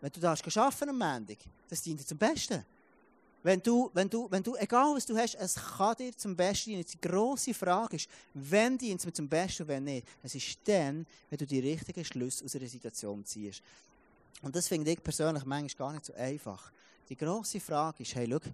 wenn 0.00 0.10
du 0.10 0.20
darfst 0.20 0.56
arbeiten 0.56 0.88
am 0.90 0.98
Montag, 0.98 1.38
das 1.68 1.82
dient 1.82 2.00
dir 2.00 2.06
zum 2.06 2.18
Besten. 2.18 2.64
Wenn 3.42 3.62
du, 3.62 3.90
wenn 3.94 4.08
du, 4.10 4.30
wenn 4.30 4.42
du, 4.42 4.54
egal 4.56 4.94
was 4.94 5.06
du 5.06 5.16
hast, 5.16 5.34
es 5.34 5.54
kann 5.54 5.96
dir 5.96 6.14
zum 6.16 6.36
Besten 6.36 6.70
dienen. 6.70 6.84
Die 6.84 7.00
grosse 7.00 7.54
Frage 7.54 7.96
ist, 7.96 8.08
wenn 8.34 8.76
dient 8.76 9.00
es 9.00 9.06
mir 9.06 9.12
zum 9.12 9.28
Besten 9.28 9.62
und 9.62 9.68
wenn 9.68 9.84
nicht. 9.84 10.06
Es 10.22 10.34
ist 10.34 10.58
dann, 10.64 11.06
wenn 11.30 11.38
du 11.38 11.46
die 11.46 11.60
richtigen 11.60 12.04
Schlüsse 12.04 12.44
aus 12.44 12.54
einer 12.54 12.66
Situation 12.66 13.24
ziehst. 13.24 13.62
Und 14.42 14.54
das 14.54 14.68
finde 14.68 14.90
ich 14.90 15.02
persönlich 15.02 15.44
manchmal 15.44 15.88
gar 15.88 15.92
nicht 15.94 16.04
so 16.04 16.12
einfach. 16.14 16.70
Die 17.08 17.16
grosse 17.16 17.60
Frage 17.60 18.02
ist, 18.02 18.14
hey, 18.14 18.28
schau, 18.30 18.50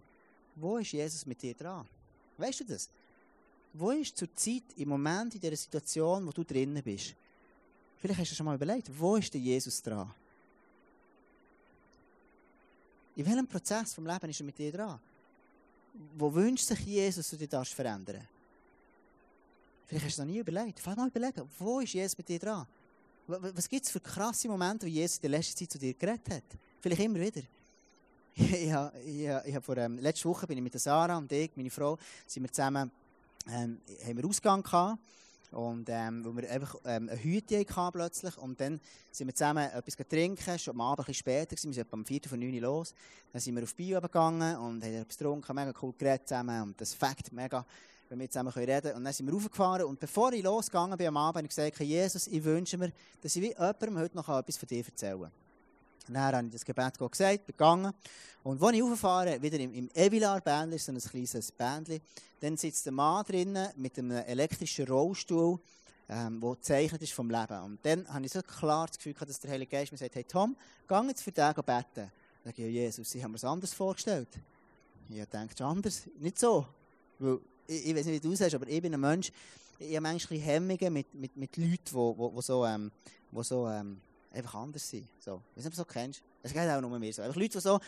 wo 0.55 0.79
ist 0.79 0.93
Jesus 0.93 1.27
mit 1.27 1.43
dir 1.43 1.55
dran? 1.55 1.87
Weißt 2.39 2.61
du 2.61 2.65
das? 2.65 2.89
Wo 3.73 3.91
ist 3.91 4.17
zur 4.17 4.35
Zeit, 4.35 4.63
im 4.77 4.89
Moment, 4.89 5.35
in 5.35 5.41
der 5.41 5.57
Situation, 5.57 6.27
wo 6.27 6.31
du 6.31 6.45
drinnen 6.45 6.83
bist? 6.83 7.15
Vielleicht 7.99 8.21
hast 8.21 8.31
du 8.31 8.35
schon 8.37 8.47
mal 8.47 8.55
überlegt, 8.55 8.89
wo 8.99 9.17
ist 9.17 9.35
der 9.35 9.41
Jesus 9.41 9.83
dran? 9.83 10.13
In 13.17 13.27
welchem 13.27 13.47
Prozess 13.47 13.95
vom 13.95 14.07
Leben 14.07 14.29
ist 14.29 14.41
er 14.41 14.47
mit 14.47 14.59
dir 14.59 14.71
dran? 14.71 15.01
Wo 16.17 16.33
wünscht 16.33 16.67
sich 16.67 16.81
Jesus, 16.81 17.31
dass 17.31 17.39
du 17.39 17.47
dich 17.47 17.75
verändern 17.75 18.29
Vielleicht 19.87 20.05
hast 20.05 20.19
du 20.19 20.23
es 20.23 20.27
noch 20.27 20.33
nie 20.33 20.41
überlegt. 20.41 20.81
Fang 20.81 20.97
mal 20.97 21.09
überlegen, 21.09 21.49
wo 21.59 21.81
ist 21.81 21.95
Jesus 21.95 22.19
mit 22.19 22.29
dir 22.29 22.39
dran? 22.39 22.67
Was 23.27 23.69
gibt 23.69 23.85
es 23.85 23.91
für 23.91 24.01
krasse 24.01 24.49
Momente, 24.49 24.87
wo 24.87 24.91
Jesus 24.91 25.17
in 25.17 25.23
der 25.23 25.31
letzten 25.31 25.57
Zeit 25.57 25.73
zu 25.73 25.79
dir 25.79 25.95
geredet 25.95 26.29
hat? 26.29 26.45
Vielleicht 26.81 27.03
immer 27.03 27.21
wieder. 27.21 27.43
ich, 28.35 28.71
habe, 28.73 28.99
ich, 29.01 29.23
ich 29.23 29.55
habe 29.55 29.63
vor, 29.63 29.77
ähm, 29.77 29.99
letzte 29.99 30.29
Woche 30.29 30.47
bin 30.47 30.59
ich 30.59 30.65
mit 30.65 30.79
Sarah 30.79 31.17
und 31.17 31.31
ich, 31.33 31.51
meine 31.57 31.71
Frau, 31.71 31.99
sind 32.27 32.43
wir 32.43 32.53
zusammen, 32.53 32.91
ähm, 33.49 33.81
haben 34.05 34.17
wir 34.17 34.27
Ausgang 34.27 34.63
gehabt. 34.63 35.01
Und 35.53 35.89
ähm, 35.89 36.25
wo 36.25 36.35
wir 36.37 36.51
einfach 36.51 36.77
ähm, 36.85 37.09
eine 37.09 37.23
Hüte 37.23 37.59
hatten 37.59 37.93
plötzlich. 37.93 38.37
Und 38.39 38.61
dann 38.61 38.81
sind 39.11 39.27
wir 39.27 39.35
zusammen 39.35 39.71
etwas 39.71 39.97
trinken, 40.09 40.59
schon 40.59 40.75
am 40.75 40.81
Abend 40.81 41.09
ein 41.09 41.15
später, 41.15 41.53
wir 41.53 41.73
sind 41.73 41.93
um 41.93 42.05
4 42.05 42.21
von 42.29 42.39
9 42.39 42.55
Uhr 42.55 42.61
los. 42.61 42.95
Dann 43.33 43.41
sind 43.41 43.55
wir 43.55 43.63
auf 43.63 43.75
Bio 43.75 44.01
gegangen 44.01 44.57
und 44.57 44.85
haben 44.85 44.95
etwas 44.95 45.19
getrunken, 45.19 45.55
mega 45.55 45.73
cool 45.83 45.95
geredet 45.97 46.29
zusammen. 46.29 46.63
Und 46.63 46.81
das 46.81 46.95
Fakt 46.95 47.33
mega, 47.33 47.65
wenn 48.09 48.19
wir 48.19 48.31
zusammen 48.31 48.53
reden 48.53 48.83
können. 48.83 48.97
Und 48.97 49.05
dann 49.05 49.13
sind 49.13 49.27
wir 49.27 49.35
raufgefahren. 49.35 49.87
Und 49.87 50.01
bevor 50.01 50.33
ich 50.33 50.43
losgegangen 50.43 50.97
bin 50.97 51.07
am 51.09 51.17
Abend, 51.17 51.37
habe 51.37 51.47
ich 51.47 51.55
gesagt, 51.55 51.81
Jesus, 51.81 52.27
ich 52.27 52.43
wünsche 52.43 52.77
mir, 52.77 52.93
dass 53.21 53.37
ich 53.37 53.43
wie 53.43 53.49
jemandem 53.49 53.99
heute 53.99 54.17
noch 54.17 54.29
etwas 54.29 54.57
von 54.57 54.67
dir 54.67 54.85
erzählen 54.85 55.23
kann. 55.23 55.46
Und 56.09 56.15
dann 56.15 56.23
habe 56.23 56.47
ich 56.47 56.53
das 56.53 56.65
Gebet 56.65 56.99
gesagt, 56.99 57.47
begangen. 57.47 57.93
Und 58.43 58.63
als 58.63 58.77
ich 58.77 58.83
rauffahre, 58.83 59.43
wieder 59.43 59.59
im, 59.59 59.75
im 59.75 59.91
Evilar-Bändli, 59.93 60.79
so 60.79 60.93
ein 60.93 60.99
kleines 60.99 61.51
Bändli, 61.53 62.01
dann 62.41 62.57
sitzt 62.57 62.87
der 62.87 62.93
Mann 62.93 63.25
drinnen 63.25 63.69
mit 63.77 63.99
einem 63.99 64.13
elektrischen 64.13 64.87
Rollstuhl, 64.87 65.59
ähm, 66.09 66.41
gezeichnet 66.41 67.03
ist 67.03 67.13
vom 67.13 67.29
Leben. 67.31 67.61
Und 67.63 67.85
dann 67.85 68.07
habe 68.13 68.25
ich 68.25 68.33
so 68.33 68.43
klar 68.43 68.87
das 68.87 68.97
Gefühl 68.97 69.15
gehabt, 69.15 69.31
dass 69.31 69.41
der 69.41 69.51
Heilige 69.51 69.71
Geist 69.71 69.91
mir 69.91 69.99
sagt, 69.99 70.15
hey 70.15 70.25
Tom, 70.25 70.57
geh 70.87 70.95
jetzt 71.09 71.23
für 71.23 71.33
den 71.33 71.55
beten. 71.55 71.65
Dann 71.95 72.13
sage 72.45 72.67
ich, 72.67 72.73
Jesus, 72.73 73.15
ich 73.15 73.23
habe 73.23 73.33
mir 73.33 73.39
das 73.39 73.45
anders 73.45 73.75
vorgestellt. 73.75 74.29
Ich 75.09 75.25
denke 75.25 75.65
anders, 75.65 76.03
nicht 76.19 76.39
so. 76.39 76.67
Weil, 77.19 77.41
ich, 77.67 77.87
ich 77.87 77.97
weiß 77.97 78.07
nicht, 78.07 78.23
wie 78.23 78.29
du 78.29 78.37
sagst, 78.37 78.55
aber 78.55 78.69
ich 78.69 78.81
bin 78.81 78.95
ein 78.95 79.01
Mensch, 79.01 79.33
ich 79.79 79.97
habe 79.97 80.03
manchmal 80.03 80.39
Hemmungen 80.39 80.93
mit, 80.93 81.15
mit, 81.15 81.37
mit 81.37 81.57
Leuten, 81.57 81.79
die 81.85 82.43
so, 82.43 82.65
ähm, 82.65 82.91
die 83.31 83.43
so 83.43 83.69
ähm, 83.69 84.01
einfach 84.33 84.55
anders 84.55 84.89
sein. 84.89 85.09
So. 85.19 85.43
Ob 85.57 85.63
du 85.63 85.71
so 85.71 85.85
kennst. 85.85 86.23
Es 86.43 86.53
geht 86.53 86.69
auch 86.69 86.81
nur 86.81 86.99
mir 86.99 87.13
so. 87.13 87.23
Einfach 87.23 87.37
Leute, 87.37 87.59
die 87.59 87.61
so 87.61 87.81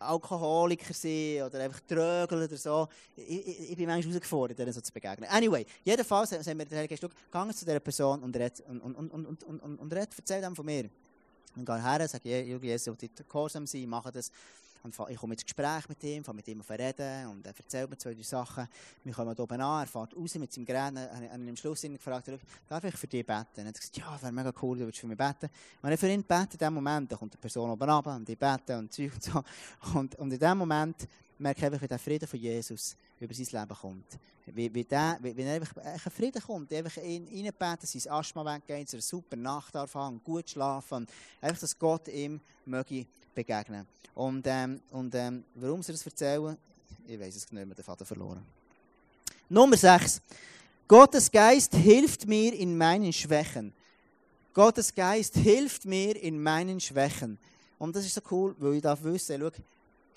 Alkoholiker 0.00 0.94
sind 0.94 1.42
oder 1.42 1.60
einfach 1.60 1.80
trögeln 1.80 2.44
oder 2.44 2.56
so. 2.56 2.88
Ich, 3.14 3.46
ich, 3.46 3.70
ich 3.70 3.76
bin 3.76 3.86
manchmal 3.86 4.14
herausgefordert, 4.14 4.58
denen 4.58 4.72
so 4.72 4.80
zu 4.80 4.92
begegnen. 4.92 5.28
Anyway, 5.28 5.66
jedenfalls 5.84 6.32
haben 6.32 6.58
wir 6.58 6.64
den 6.64 6.78
Heiligen 6.78 6.96
Geist, 6.96 7.14
geh 7.30 7.54
zu 7.54 7.64
dieser 7.64 7.80
Person 7.80 8.22
und 8.22 8.34
red, 8.36 8.60
und, 8.66 8.80
und, 8.80 8.96
und, 8.96 9.10
und, 9.10 9.44
und, 9.44 9.62
und, 9.62 9.78
und 9.78 9.92
red, 9.92 10.08
erzähl 10.16 10.40
dem 10.40 10.56
von 10.56 10.64
mir. 10.64 10.88
Und 11.54 11.66
gehe 11.66 11.82
her, 11.82 12.08
sage, 12.08 12.28
Jesus, 12.28 12.86
ich 12.86 13.02
will 13.02 13.10
gehorsam 13.28 13.66
sein, 13.66 13.86
mache 13.88 14.10
das. 14.10 14.30
Und 14.82 14.96
ich 15.10 15.16
komme 15.16 15.34
ins 15.34 15.44
Gespräch 15.44 15.88
mit 15.88 16.02
ihm, 16.04 16.24
fange 16.24 16.36
mit 16.36 16.48
ihm 16.48 16.60
auf 16.60 16.70
reden 16.70 17.26
und 17.26 17.46
er 17.46 17.54
erzählt 17.56 17.90
mir 17.90 17.98
zwei, 17.98 18.14
drei 18.14 18.22
Sachen. 18.22 18.66
Wir 19.04 19.12
kommen 19.12 19.36
oben 19.36 19.60
an, 19.60 19.82
er 19.82 19.86
fährt 19.86 20.16
raus 20.16 20.34
mit 20.36 20.52
seinem 20.52 20.64
Gerät. 20.64 20.94
Er 20.94 21.16
hat 21.16 21.32
am 21.32 21.56
Schluss 21.56 21.82
gefragt, 21.82 22.30
darf 22.68 22.84
ich 22.84 22.96
für 22.96 23.06
dich 23.06 23.26
beten? 23.26 23.46
Er 23.56 23.66
hat 23.66 23.74
gesagt, 23.74 23.96
ja, 23.96 24.22
wäre 24.22 24.32
mega 24.32 24.52
cool, 24.62 24.78
du 24.78 24.84
würdest 24.84 25.00
für 25.00 25.06
mich 25.06 25.18
beten. 25.18 25.50
Wenn 25.82 25.92
ich 25.92 26.00
für 26.00 26.08
ihn 26.08 26.22
bete, 26.22 26.52
in 26.52 26.58
dem 26.58 26.74
Moment, 26.74 27.10
dann 27.10 27.18
kommt 27.18 27.34
die 27.34 27.38
Person 27.38 27.70
oben 27.70 27.90
runter 27.90 28.16
und 28.16 28.26
die 28.26 28.36
beten 28.36 28.78
und 28.78 28.98
und 28.98 29.22
so. 29.22 29.42
Und, 29.94 30.14
und 30.16 30.32
in 30.32 30.38
dem 30.38 30.58
Moment 30.58 31.08
merke 31.38 31.60
ich 31.66 31.72
einfach, 31.72 31.86
der 31.86 31.98
Frieden 31.98 32.26
von 32.26 32.38
Jesus 32.38 32.96
über 33.20 33.34
sein 33.34 33.46
Leben 33.50 33.78
kommt. 33.80 34.18
Wie, 34.46 34.72
wie, 34.74 34.84
der, 34.84 35.18
wie, 35.20 35.36
wie 35.36 35.42
er 35.42 35.54
einfach 35.54 35.76
ein 35.76 35.98
Frieden 35.98 36.42
kommt, 36.42 36.72
einfach 36.72 36.96
in, 36.96 37.26
reinbeten, 37.28 37.86
sein 37.86 38.12
Asthma 38.12 38.44
weggeht, 38.44 38.86
dass 38.86 38.94
er 38.94 38.96
eine 38.96 39.02
super 39.02 39.36
Nacht 39.36 39.74
haben, 39.74 40.20
gut 40.24 40.50
schlafen, 40.50 41.06
einfach, 41.40 41.60
dass 41.60 41.78
Gott 41.78 42.08
ihm 42.08 42.40
möge 42.64 43.06
begegnen. 43.34 43.86
Und, 44.14 44.44
ähm, 44.46 44.80
und 44.90 45.14
ähm, 45.14 45.44
warum 45.54 45.82
sie 45.82 45.92
das 45.92 46.04
erzählen, 46.04 46.56
ich 47.06 47.20
weiß 47.20 47.36
es 47.36 47.52
nicht 47.52 47.66
mehr, 47.66 47.74
den 47.74 47.84
Vater 47.84 48.04
verloren. 48.04 48.42
Nummer 49.48 49.76
6. 49.76 50.20
Gottes 50.88 51.30
Geist 51.30 51.74
hilft 51.74 52.26
mir 52.26 52.52
in 52.54 52.76
meinen 52.76 53.12
Schwächen. 53.12 53.72
Gottes 54.52 54.92
Geist 54.92 55.36
hilft 55.36 55.84
mir 55.84 56.20
in 56.20 56.42
meinen 56.42 56.80
Schwächen. 56.80 57.38
Und 57.78 57.94
das 57.94 58.04
ist 58.04 58.14
so 58.14 58.20
cool, 58.30 58.54
weil 58.58 58.74
ich 58.74 58.82
darf 58.82 59.02
wissen, 59.02 59.40
schau, 59.40 59.50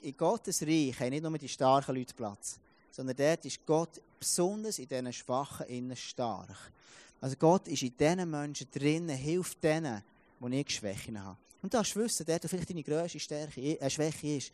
in 0.01 0.17
Gottes 0.17 0.61
Reich 0.63 0.99
haben 0.99 1.09
nicht 1.11 1.23
nur 1.23 1.37
die 1.37 1.47
starken 1.47 1.95
Leute 1.95 2.13
Platz, 2.13 2.59
sondern 2.93 3.15
dort 3.15 3.43
ist 3.43 3.65
Gott 3.65 3.99
besonders 4.19 4.77
in 4.77 4.87
diesen 4.87 5.11
Schwachen 5.11 5.65
innen 5.65 5.97
stark. 5.97 6.71
Also 7.19 7.35
Gott 7.37 7.67
ist 7.67 7.81
in 7.81 7.97
diesen 7.97 8.29
Menschen 8.29 8.67
drinnen, 8.71 9.17
hilft 9.17 9.63
denen, 9.63 10.03
die 10.39 10.59
ich 10.59 10.69
Schwächen 10.69 11.21
habe. 11.21 11.37
Und 11.63 11.73
darfst 11.73 11.95
wissen, 11.95 12.25
dort, 12.25 12.43
wo 12.43 12.47
vielleicht 12.47 12.69
deine 12.69 12.83
grösste 12.83 13.19
Stärke, 13.19 13.61
äh, 13.61 13.89
Schwäche 13.89 14.37
ist, 14.37 14.51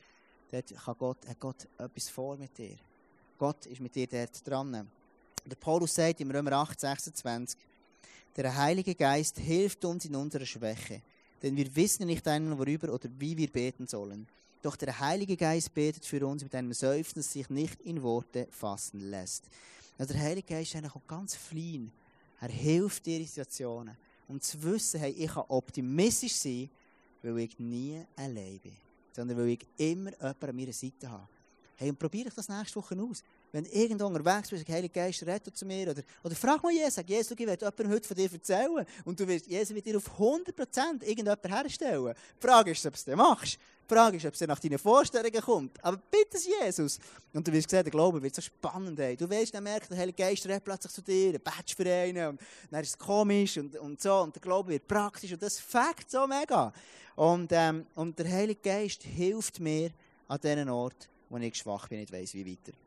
dort 0.52 0.74
kann 0.74 0.96
Gott, 0.98 1.18
hat 1.28 1.40
Gott 1.40 1.68
etwas 1.78 2.10
vor 2.10 2.38
mit 2.38 2.58
dir. 2.58 2.78
Gott 3.38 3.66
ist 3.66 3.82
mit 3.82 3.94
dir 3.94 4.08
dort 4.08 4.48
dran. 4.48 4.90
Der 5.46 5.56
Paulus 5.56 5.96
sagt 5.96 6.22
im 6.22 6.32
Römer 6.32 6.54
8, 6.54 6.80
26, 6.80 7.60
der 8.38 8.56
Heilige 8.56 8.96
Geist 8.96 9.38
hilft 9.38 9.84
uns 9.84 10.06
in 10.06 10.16
unserer 10.16 10.46
Schwäche, 10.46 11.02
denn 11.42 11.58
wir 11.58 11.76
wissen 11.76 12.06
nicht 12.06 12.26
einmal, 12.28 12.58
worüber 12.58 12.94
oder 12.94 13.10
wie 13.18 13.36
wir 13.36 13.52
beten 13.52 13.88
sollen. 13.88 14.28
Doch 14.62 14.76
der 14.76 15.00
Heilige 15.00 15.38
Geist 15.38 15.74
betet 15.74 16.06
für 16.06 16.26
uns 16.26 16.44
mit 16.44 16.54
einem 16.54 16.74
Seufzen, 16.74 17.20
das 17.20 17.32
sich 17.32 17.50
nicht 17.50 17.80
in 17.82 18.04
Worte 18.04 18.48
fassen 18.52 19.00
lässt. 19.00 19.46
Also 19.98 20.14
der 20.14 20.22
Heilige 20.22 20.48
Geist 20.48 20.74
ist 20.74 20.76
eigentlich 20.76 21.08
ganz 21.08 21.36
fliehen. 21.36 21.92
Er 22.42 22.50
hilft 22.50 23.06
dir 23.06 23.20
in 23.20 23.26
Situationen. 23.26 23.96
Um 24.28 24.40
zu 24.40 24.62
wissen, 24.64 25.00
hey, 25.00 25.12
ich 25.12 25.32
kann 25.32 25.46
optimistisch 25.48 26.36
sein, 26.36 26.70
weil 27.24 27.40
ich 27.40 27.58
nie 27.58 28.06
allein 28.16 28.60
bin, 28.60 28.76
sondern 29.12 29.38
weil 29.38 29.50
ich 29.50 29.66
immer 29.78 30.12
jemanden 30.12 30.46
an 30.46 30.56
meiner 30.56 30.74
Seite 30.74 31.10
habe. 31.10 31.28
Hey, 31.76 31.90
und 31.90 31.98
probiere 31.98 32.28
ich 32.28 32.34
das 32.34 32.48
nächste 32.48 32.76
Woche 32.76 32.96
aus. 33.02 33.24
Wenn 33.52 33.66
irgendwo 33.66 34.06
unterwegs 34.06 34.50
bist, 34.50 34.68
Heilige 34.70 34.94
Geist, 34.94 35.24
rette 35.26 35.52
zu 35.52 35.66
mir. 35.66 35.90
Oder, 35.90 36.04
oder 36.24 36.36
frag 36.36 36.62
mal 36.62 36.72
Jesus, 36.72 36.96
sag, 36.96 37.10
Jesus, 37.10 37.32
ich 37.32 37.48
werde 37.48 37.66
jemandem 37.66 37.92
heute 37.92 38.08
von 38.08 38.16
dir 38.16 38.32
erzählen. 38.32 38.86
Und 39.06 39.20
du 39.20 39.28
wirst, 39.28 39.48
Jesus 39.48 39.74
wird 39.74 39.86
dir 39.86 39.98
auf 39.98 40.20
100% 40.20 41.04
irgendjemanden 41.04 41.52
herstellen. 41.52 42.14
Die 42.42 42.48
Frage 42.48 42.72
ist, 42.72 42.86
ob 42.86 42.94
du 42.94 42.98
es 42.98 43.06
dann 43.06 43.18
machst. 43.18 43.58
Die 43.90 43.96
Frage 43.96 44.18
ist, 44.18 44.26
ob 44.26 44.34
es 44.36 44.42
nach 44.42 44.60
deinen 44.60 44.78
Vorstellungen 44.78 45.42
kommt. 45.42 45.84
Aber 45.84 45.98
bitte 45.98 46.38
Jesus. 46.38 47.00
Und 47.34 47.48
du 47.48 47.52
wirst 47.52 47.72
sehen, 47.72 47.84
der 47.84 47.92
Glaube 47.92 48.22
wird 48.22 48.36
so 48.36 48.42
spannend. 48.42 49.00
Ey. 49.00 49.18
Du 49.18 49.28
wirst 49.28 49.54
dann 49.56 49.64
merken, 49.64 49.88
der 49.90 49.98
Heilige 49.98 50.22
Geist 50.22 50.46
redet 50.46 50.64
plötzlich 50.64 50.94
zu 50.94 51.02
dir, 51.02 51.34
ein 51.34 51.42
Badge 51.42 51.74
für 51.76 51.92
einen. 51.92 52.30
Und 52.30 52.42
dann 52.70 52.84
ist 52.84 52.90
es 52.90 52.98
komisch 52.98 53.58
und, 53.58 53.76
und 53.78 54.00
so. 54.00 54.22
Und 54.22 54.36
der 54.36 54.42
Glaube 54.42 54.70
wird 54.70 54.88
praktisch. 54.88 55.34
Und 55.34 55.42
das 55.42 55.60
fängt 55.60 56.08
so 56.08 56.28
mega. 56.28 56.72
Und, 57.16 57.50
ähm, 57.52 57.88
und 57.96 58.20
der 58.20 58.32
Heilige 58.32 58.62
Geist 58.62 59.02
hilft 59.02 59.60
mir 59.60 59.90
an 60.28 60.40
diesen 60.40 60.70
Ort, 60.70 61.10
wo 61.28 61.38
ich 61.38 61.56
schwach 61.56 61.88
bin, 61.88 62.00
nicht 62.00 62.14
weiss, 62.14 62.34
wie 62.36 62.46
weiter. 62.46 62.78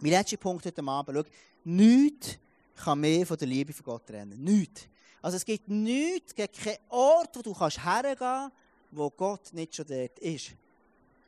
Mein 0.00 0.12
letzter 0.12 0.36
Punkt 0.36 0.64
heute 0.64 0.82
Abend, 0.82 1.18
schau, 1.18 1.32
nichts 1.64 2.38
kann 2.76 3.00
mehr 3.00 3.26
von 3.26 3.36
der 3.36 3.48
Liebe 3.48 3.72
von 3.72 3.84
Gott 3.84 4.06
trennen. 4.06 4.42
Nichts. 4.42 4.82
Also 5.20 5.36
es 5.36 5.44
gibt 5.44 5.68
nichts, 5.68 6.32
gibt 6.34 6.56
keinen 6.56 6.78
Ort, 6.88 7.36
wo 7.36 7.42
du 7.42 7.52
hergehen 7.58 8.16
kannst, 8.16 8.56
wo 8.92 9.10
Gott 9.10 9.52
nicht 9.52 9.74
schon 9.74 9.86
dort 9.88 10.16
ist. 10.20 10.52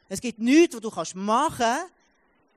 Es 0.08 0.20
gibt 0.20 0.38
nichts, 0.38 0.76
was 0.76 0.82
du 0.82 0.90
kannst 0.90 1.16
machen 1.16 1.58
kannst, 1.58 1.92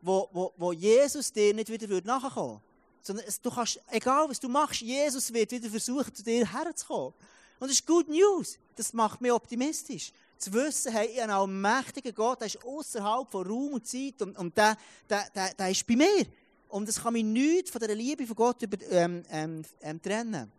wo, 0.03 0.29
wo, 0.31 0.53
wo 0.55 0.71
Jesus 0.71 1.33
dir 1.33 1.51
nicht 1.51 1.69
wieder 1.69 1.87
nachkommen 2.03 2.51
würde. 2.51 2.61
Sondern 3.01 3.25
du 3.41 3.49
kannst, 3.49 3.79
egal 3.89 4.29
was 4.29 4.39
du 4.39 4.49
machst, 4.49 4.81
Jesus 4.81 5.33
wird 5.33 5.51
wieder 5.51 5.69
versuchen, 5.69 6.13
zu 6.13 6.23
dir 6.23 6.45
herzukommen. 6.45 7.13
Und 7.59 7.69
das 7.69 7.71
ist 7.71 7.87
good 7.87 8.07
news. 8.07 8.59
Das 8.75 8.93
macht 8.93 9.19
mich 9.19 9.31
optimistisch. 9.31 10.13
Zu 10.43 10.51
wissen, 10.51 10.91
hey, 10.91 11.05
ich 11.05 11.21
habe 11.21 11.33
einen 11.33 11.63
allmächtigen 11.63 12.13
Gott, 12.13 12.41
der 12.41 12.47
ist 12.47 12.61
außerhalb 12.65 13.31
von 13.31 13.47
Raum 13.47 13.73
und 13.75 13.87
Zeit 13.87 14.21
und, 14.21 14.37
und 14.37 14.57
der, 14.57 14.75
der, 15.09 15.29
der, 15.33 15.53
der 15.53 15.69
ist 15.69 15.87
bei 15.87 15.95
mir. 15.95 16.25
Und 16.67 16.89
das 16.89 17.01
kann 17.01 17.13
mich 17.13 17.23
nichts 17.23 17.71
von 17.71 17.79
der 17.79 17.95
Liebe 17.95 18.27
von 18.27 18.35
Gott 18.35 18.61
über, 18.61 18.75
ähm, 18.91 19.23
ähm, 19.29 19.63
ähm, 19.79 20.01
trennen. 20.01 20.51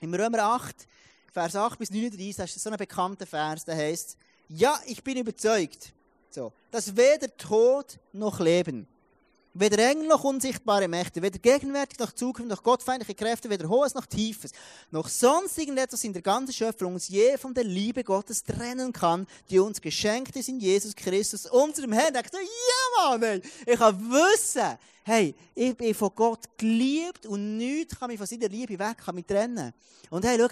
Im 0.00 0.12
Römer 0.12 0.40
8, 0.40 0.86
Vers 1.32 1.56
8 1.56 1.78
bis 1.78 1.90
39, 1.90 2.36
das 2.36 2.54
ist 2.54 2.62
so 2.62 2.68
ein 2.68 2.76
bekannter 2.76 3.26
Vers, 3.26 3.64
der 3.64 3.76
heißt, 3.76 4.18
ja, 4.50 4.78
ich 4.84 5.02
bin 5.02 5.16
überzeugt, 5.16 5.94
so, 6.28 6.52
dass 6.70 6.94
weder 6.94 7.34
Tod 7.38 7.98
noch 8.12 8.40
Leben, 8.40 8.86
weder 9.52 9.90
Engel 9.90 10.06
noch 10.06 10.22
unsichtbare 10.24 10.86
Mächte, 10.86 11.22
weder 11.22 11.38
gegenwärtig 11.38 11.98
noch 11.98 12.12
Zukunft 12.12 12.48
noch 12.48 12.62
gottfeindliche 12.62 13.14
Kräfte, 13.14 13.50
weder 13.50 13.68
Hohes 13.68 13.94
noch 13.94 14.06
Tiefes, 14.06 14.52
noch 14.90 15.08
sonst 15.08 15.58
irgendetwas 15.58 16.04
in 16.04 16.12
der 16.12 16.22
ganzen 16.22 16.52
Schöpfung 16.52 16.94
uns 16.94 17.08
je 17.08 17.36
von 17.36 17.52
der 17.52 17.64
Liebe 17.64 18.04
Gottes 18.04 18.44
trennen 18.44 18.92
kann, 18.92 19.26
die 19.48 19.58
uns 19.58 19.80
geschenkt 19.80 20.36
ist 20.36 20.48
in 20.48 20.60
Jesus 20.60 20.94
Christus, 20.94 21.46
unserem 21.46 21.92
Herrn. 21.92 22.14
Ich 22.14 22.22
dachte, 22.22 22.38
ja 22.38 23.08
Mann, 23.08 23.22
ey. 23.22 23.42
ich 23.66 23.78
kann 23.78 23.98
wissen, 24.10 24.78
hey, 25.04 25.34
ich 25.54 25.76
bin 25.76 25.94
von 25.94 26.10
Gott 26.14 26.44
geliebt 26.56 27.26
und 27.26 27.56
nichts 27.56 27.98
kann 27.98 28.08
mich 28.08 28.18
von 28.18 28.26
seiner 28.26 28.48
Liebe 28.48 28.78
weg, 28.78 28.98
kann 28.98 29.14
mich 29.14 29.26
trennen. 29.26 29.72
Und 30.10 30.24
hey, 30.24 30.38
schau, 30.38 30.48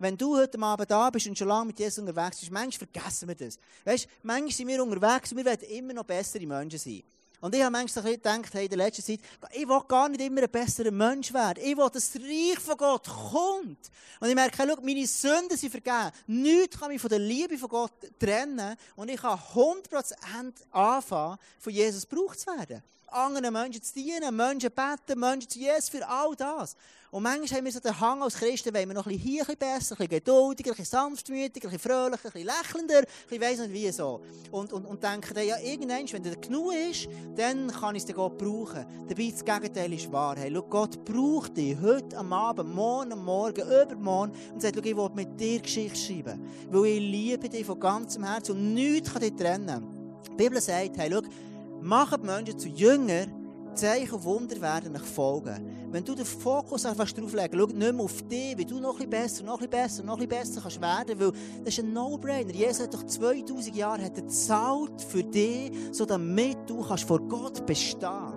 wenn 0.00 0.16
du 0.16 0.36
heute 0.36 0.58
Abend 0.60 0.90
da 0.90 1.10
bist 1.10 1.26
und 1.26 1.36
schon 1.36 1.48
lange 1.48 1.66
mit 1.66 1.78
Jesus 1.78 1.98
unterwegs 1.98 2.40
bist, 2.40 2.50
manchmal 2.50 2.88
vergessen 2.88 3.28
wir 3.28 3.34
das. 3.34 3.58
Weißt, 3.84 4.08
manchmal 4.22 4.50
sind 4.50 4.68
wir 4.68 4.82
unterwegs 4.82 5.30
und 5.30 5.38
wir 5.38 5.44
werden 5.44 5.68
immer 5.68 5.92
noch 5.92 6.04
bessere 6.04 6.46
Menschen 6.46 6.78
sein. 6.78 7.02
Und 7.40 7.54
ich 7.54 7.62
habe 7.62 7.70
manchmal 7.70 8.04
gedacht, 8.04 8.52
hey, 8.52 8.64
in 8.64 8.68
der 8.68 8.78
letzten 8.78 9.02
Zeit, 9.02 9.20
ich 9.52 9.66
will 9.66 9.80
gar 9.88 10.08
nicht 10.08 10.20
immer 10.20 10.42
ein 10.42 10.50
besserer 10.50 10.90
Mensch 10.90 11.32
werden. 11.32 11.62
Ich 11.64 11.76
will, 11.76 11.88
dass 11.90 12.12
das 12.12 12.22
Reich 12.22 12.58
von 12.58 12.76
Gott 12.76 13.08
kommt. 13.08 13.90
Und 14.20 14.28
ich 14.28 14.34
merke, 14.34 14.56
schau, 14.56 14.80
meine 14.82 15.06
Sünden 15.06 15.56
sind 15.56 15.70
vergeben. 15.70 16.10
Nichts 16.26 16.78
kann 16.78 16.88
mich 16.88 17.00
von 17.00 17.08
der 17.08 17.18
Liebe 17.18 17.56
von 17.56 17.68
Gott 17.68 17.92
trennen. 18.18 18.76
Und 18.94 19.10
ich 19.10 19.20
kann 19.20 19.38
100% 19.38 20.52
anfangen, 20.70 21.38
von 21.58 21.72
Jesus 21.72 22.08
gebraucht 22.08 22.40
zu 22.40 22.46
werden 22.48 22.82
anderen 23.12 23.52
Menschen 23.52 23.82
zu 23.82 23.94
dienen, 23.94 24.34
Menschen 24.34 24.70
beten, 24.70 25.18
Menschen 25.18 25.48
zu 25.48 25.58
Jesus 25.58 25.88
für 25.88 26.06
all 26.06 26.34
das. 26.36 26.76
Und 27.12 27.24
manchmal 27.24 27.58
haben 27.58 27.64
wir 27.64 27.72
so 27.72 27.80
den 27.80 27.98
Hang 27.98 28.22
als 28.22 28.36
Christen, 28.36 28.72
wollen 28.72 28.86
wir 28.88 28.94
noch 28.94 29.06
ein 29.06 29.12
bisschen 29.12 29.28
hier 29.28 29.42
ein 29.42 29.46
bisschen 29.46 29.58
besser, 29.58 29.94
ein 29.94 29.98
bisschen 29.98 30.24
geduldiger, 30.24 30.70
ein 30.70 30.76
bisschen 30.76 30.98
sanftmütiger, 30.98 31.68
ein 31.68 31.72
bisschen 31.72 31.90
fröhlicher, 31.90 32.24
ein 32.24 32.32
bisschen 32.32 32.46
lächelnder, 32.46 32.98
ein 32.98 33.04
bisschen 33.28 33.42
weiss 33.42 33.58
nicht 33.58 33.72
wie 33.72 33.90
so. 33.90 34.20
Und, 34.52 34.72
und, 34.72 34.86
und 34.86 35.02
denken 35.02 35.34
dann, 35.34 35.44
ja, 35.44 35.58
irgendwann, 35.58 36.12
wenn 36.12 36.22
der 36.22 36.36
genug 36.36 36.72
ist, 36.72 37.08
dann 37.34 37.68
kann 37.72 37.96
ich 37.96 38.04
es 38.04 38.14
Gott 38.14 38.38
brauchen. 38.38 38.86
Dabei 39.08 39.28
das 39.32 39.44
Gegenteil 39.44 39.92
ist 39.92 40.12
wahr. 40.12 40.36
Hey, 40.38 40.52
schau, 40.54 40.62
Gott 40.62 41.04
braucht 41.04 41.56
dich 41.56 41.76
heute 41.80 42.16
am 42.16 42.32
Abend, 42.32 42.72
morgen, 42.72 43.12
am 43.12 43.24
Morgen, 43.24 43.62
übermorgen 43.62 44.32
und 44.54 44.62
sagt, 44.62 44.76
schau, 44.76 44.84
ich 44.84 44.96
will 44.96 45.10
mit 45.12 45.40
dir 45.40 45.60
Geschichte 45.60 45.98
schreiben. 45.98 46.40
Weil 46.68 46.84
ich 46.84 47.00
liebe 47.00 47.48
dich 47.48 47.66
von 47.66 47.80
ganzem 47.80 48.22
Herzen 48.22 48.52
und 48.52 48.74
nichts 48.74 49.12
kann 49.12 49.22
dich 49.22 49.34
trennen. 49.34 50.20
Die 50.30 50.36
Bibel 50.36 50.60
sagt, 50.60 50.96
hey, 50.96 51.10
schau, 51.10 51.22
Die 51.82 52.26
Menschen 52.26 52.58
zu 52.58 52.68
Jünger, 52.68 53.26
Zeichen 53.74 54.14
und 54.14 54.24
Wunder 54.24 54.60
werden 54.60 54.92
nach 54.92 55.04
folgen. 55.04 55.88
Wenn 55.90 56.04
du 56.04 56.14
den 56.14 56.26
Fokus 56.26 56.84
einfach 56.84 57.10
drauf 57.10 57.32
legst, 57.32 57.56
schau 57.56 57.66
nicht 57.66 57.76
mehr 57.76 58.04
auf 58.04 58.22
dich, 58.22 58.58
wie 58.58 58.64
du 58.64 58.80
noch 58.80 59.00
ein 59.00 59.08
bisschen 59.08 59.10
besser, 59.10 59.44
noch 59.44 59.60
ein 59.60 59.68
bisschen 59.68 59.70
besser, 59.70 60.02
noch 60.02 60.20
ein 60.20 60.28
bisschen 60.28 60.42
besser 60.42 60.60
kannst 60.60 60.80
werden, 60.80 61.20
weil 61.20 61.32
das 61.64 61.74
ist 61.74 61.78
ein 61.80 61.92
No-Brainer. 61.92 62.52
Jesus 62.52 62.82
hat 62.82 62.94
doch 62.94 63.04
2000 63.04 63.74
Jahre 63.74 64.10
gezahlt 64.10 65.00
für 65.08 65.22
dich, 65.22 65.72
so 65.92 66.04
damit 66.04 66.58
du 66.66 66.82
kannst 66.82 67.04
vor 67.04 67.20
Gott 67.20 67.64
bestehen. 67.64 68.34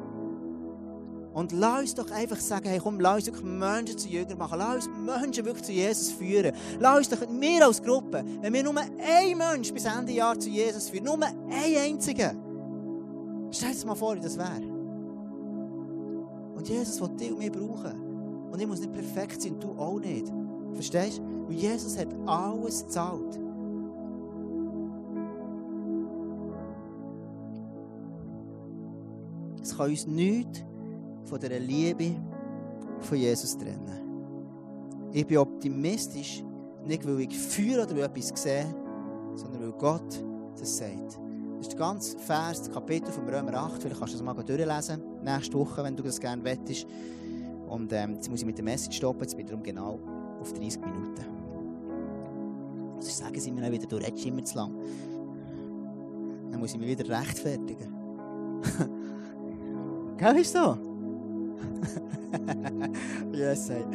Und 1.33 1.51
lass 1.51 1.81
uns 1.81 1.95
doch 1.95 2.11
einfach 2.11 2.39
sagen, 2.39 2.69
hey, 2.69 2.79
komm, 2.81 2.99
lass 2.99 3.15
uns 3.15 3.25
wirklich 3.25 3.43
Menschen 3.43 3.97
zu 3.97 4.07
Jüngern 4.07 4.37
machen. 4.37 4.59
Lass 4.59 4.87
uns 4.87 4.89
Menschen 5.03 5.45
wirklich 5.45 5.65
zu 5.65 5.71
Jesus 5.71 6.11
führen. 6.11 6.55
Lass 6.79 6.97
uns 6.97 7.09
doch, 7.09 7.27
wir 7.27 7.65
als 7.65 7.81
Gruppe, 7.81 8.23
wenn 8.41 8.53
wir 8.53 8.63
nur 8.63 8.75
einen 8.77 9.37
Mensch 9.37 9.73
bis 9.73 9.85
Ende 9.85 10.11
Jahr 10.11 10.39
zu 10.39 10.49
Jesus 10.49 10.89
führen, 10.89 11.05
nur 11.05 11.19
einen 11.23 11.75
einzigen, 11.75 12.52
Stell 13.53 13.71
dir 13.71 13.85
mal 13.85 13.93
vor, 13.93 14.15
wie 14.15 14.19
das 14.19 14.35
wäre. 14.35 14.63
Und 16.55 16.67
Jesus 16.67 16.99
will 16.99 17.15
dich 17.15 17.31
und 17.31 17.37
mich 17.37 17.51
brauchen. 17.51 18.49
Und 18.51 18.59
ich 18.59 18.67
muss 18.67 18.79
nicht 18.79 18.93
perfekt 18.93 19.43
sein, 19.43 19.59
du 19.59 19.73
auch 19.73 19.99
nicht. 19.99 20.33
Verstehst 20.73 21.19
du? 21.19 21.23
Und 21.45 21.53
Jesus 21.53 21.95
hat 21.99 22.07
alles 22.25 22.83
gezahlt. 22.83 23.39
Es 29.61 29.77
kann 29.77 29.89
uns 29.89 30.07
nichts 30.07 30.63
von 31.25 31.39
der 31.39 31.59
Liebe 31.59 32.15
von 33.01 33.17
Jesus 33.17 33.55
trennen. 33.55 35.11
Ich 35.11 35.27
bin 35.27 35.37
optimistisch, 35.37 36.43
nicht 36.85 37.05
weil 37.05 37.19
ich 37.21 37.37
fühle 37.37 37.83
oder 37.83 37.95
weil 37.95 38.03
etwas 38.03 38.31
sehe, 38.41 38.65
sondern 39.35 39.61
weil 39.61 39.73
Gott 39.73 40.25
das 40.57 40.77
sagt. 40.77 41.22
Das 41.63 41.69
ist 41.69 41.79
der 41.79 41.87
ganze 41.87 42.17
Vers, 42.17 42.63
das 42.63 42.71
Kapitel 42.73 43.09
von 43.09 43.23
Römer 43.29 43.53
8. 43.53 43.81
Vielleicht 43.81 43.97
kannst 43.97 44.13
du 44.13 44.17
das 44.17 44.25
mal 44.25 44.33
durchlesen, 44.33 45.01
nächste 45.23 45.57
Woche, 45.57 45.81
wenn 45.81 45.95
du 45.95 46.03
das 46.03 46.19
gerne 46.19 46.43
wettest. 46.43 46.85
Und 47.69 47.93
ähm, 47.93 48.15
jetzt 48.15 48.29
muss 48.29 48.41
ich 48.41 48.45
mit 48.45 48.57
der 48.57 48.65
Message 48.65 48.97
stoppen, 48.97 49.21
jetzt 49.21 49.37
bin 49.37 49.45
ich 49.45 49.49
darum 49.49 49.63
genau 49.63 49.97
auf 50.41 50.51
30 50.51 50.81
Minuten. 50.81 51.23
Also 52.97 53.09
sagen 53.09 53.39
sie 53.39 53.49
mir 53.49 53.71
wieder, 53.71 53.87
du 53.87 53.95
redest 53.95 54.25
immer 54.25 54.43
zu 54.43 54.57
lang. 54.57 54.75
Dann 56.51 56.59
muss 56.59 56.73
ich 56.73 56.79
mich 56.81 56.99
wieder 56.99 57.17
rechtfertigen. 57.17 57.93
Gell, 60.17 60.35
ist 60.39 60.51
so? 60.51 60.77
yes, 63.31 63.69
ey. 63.69 63.85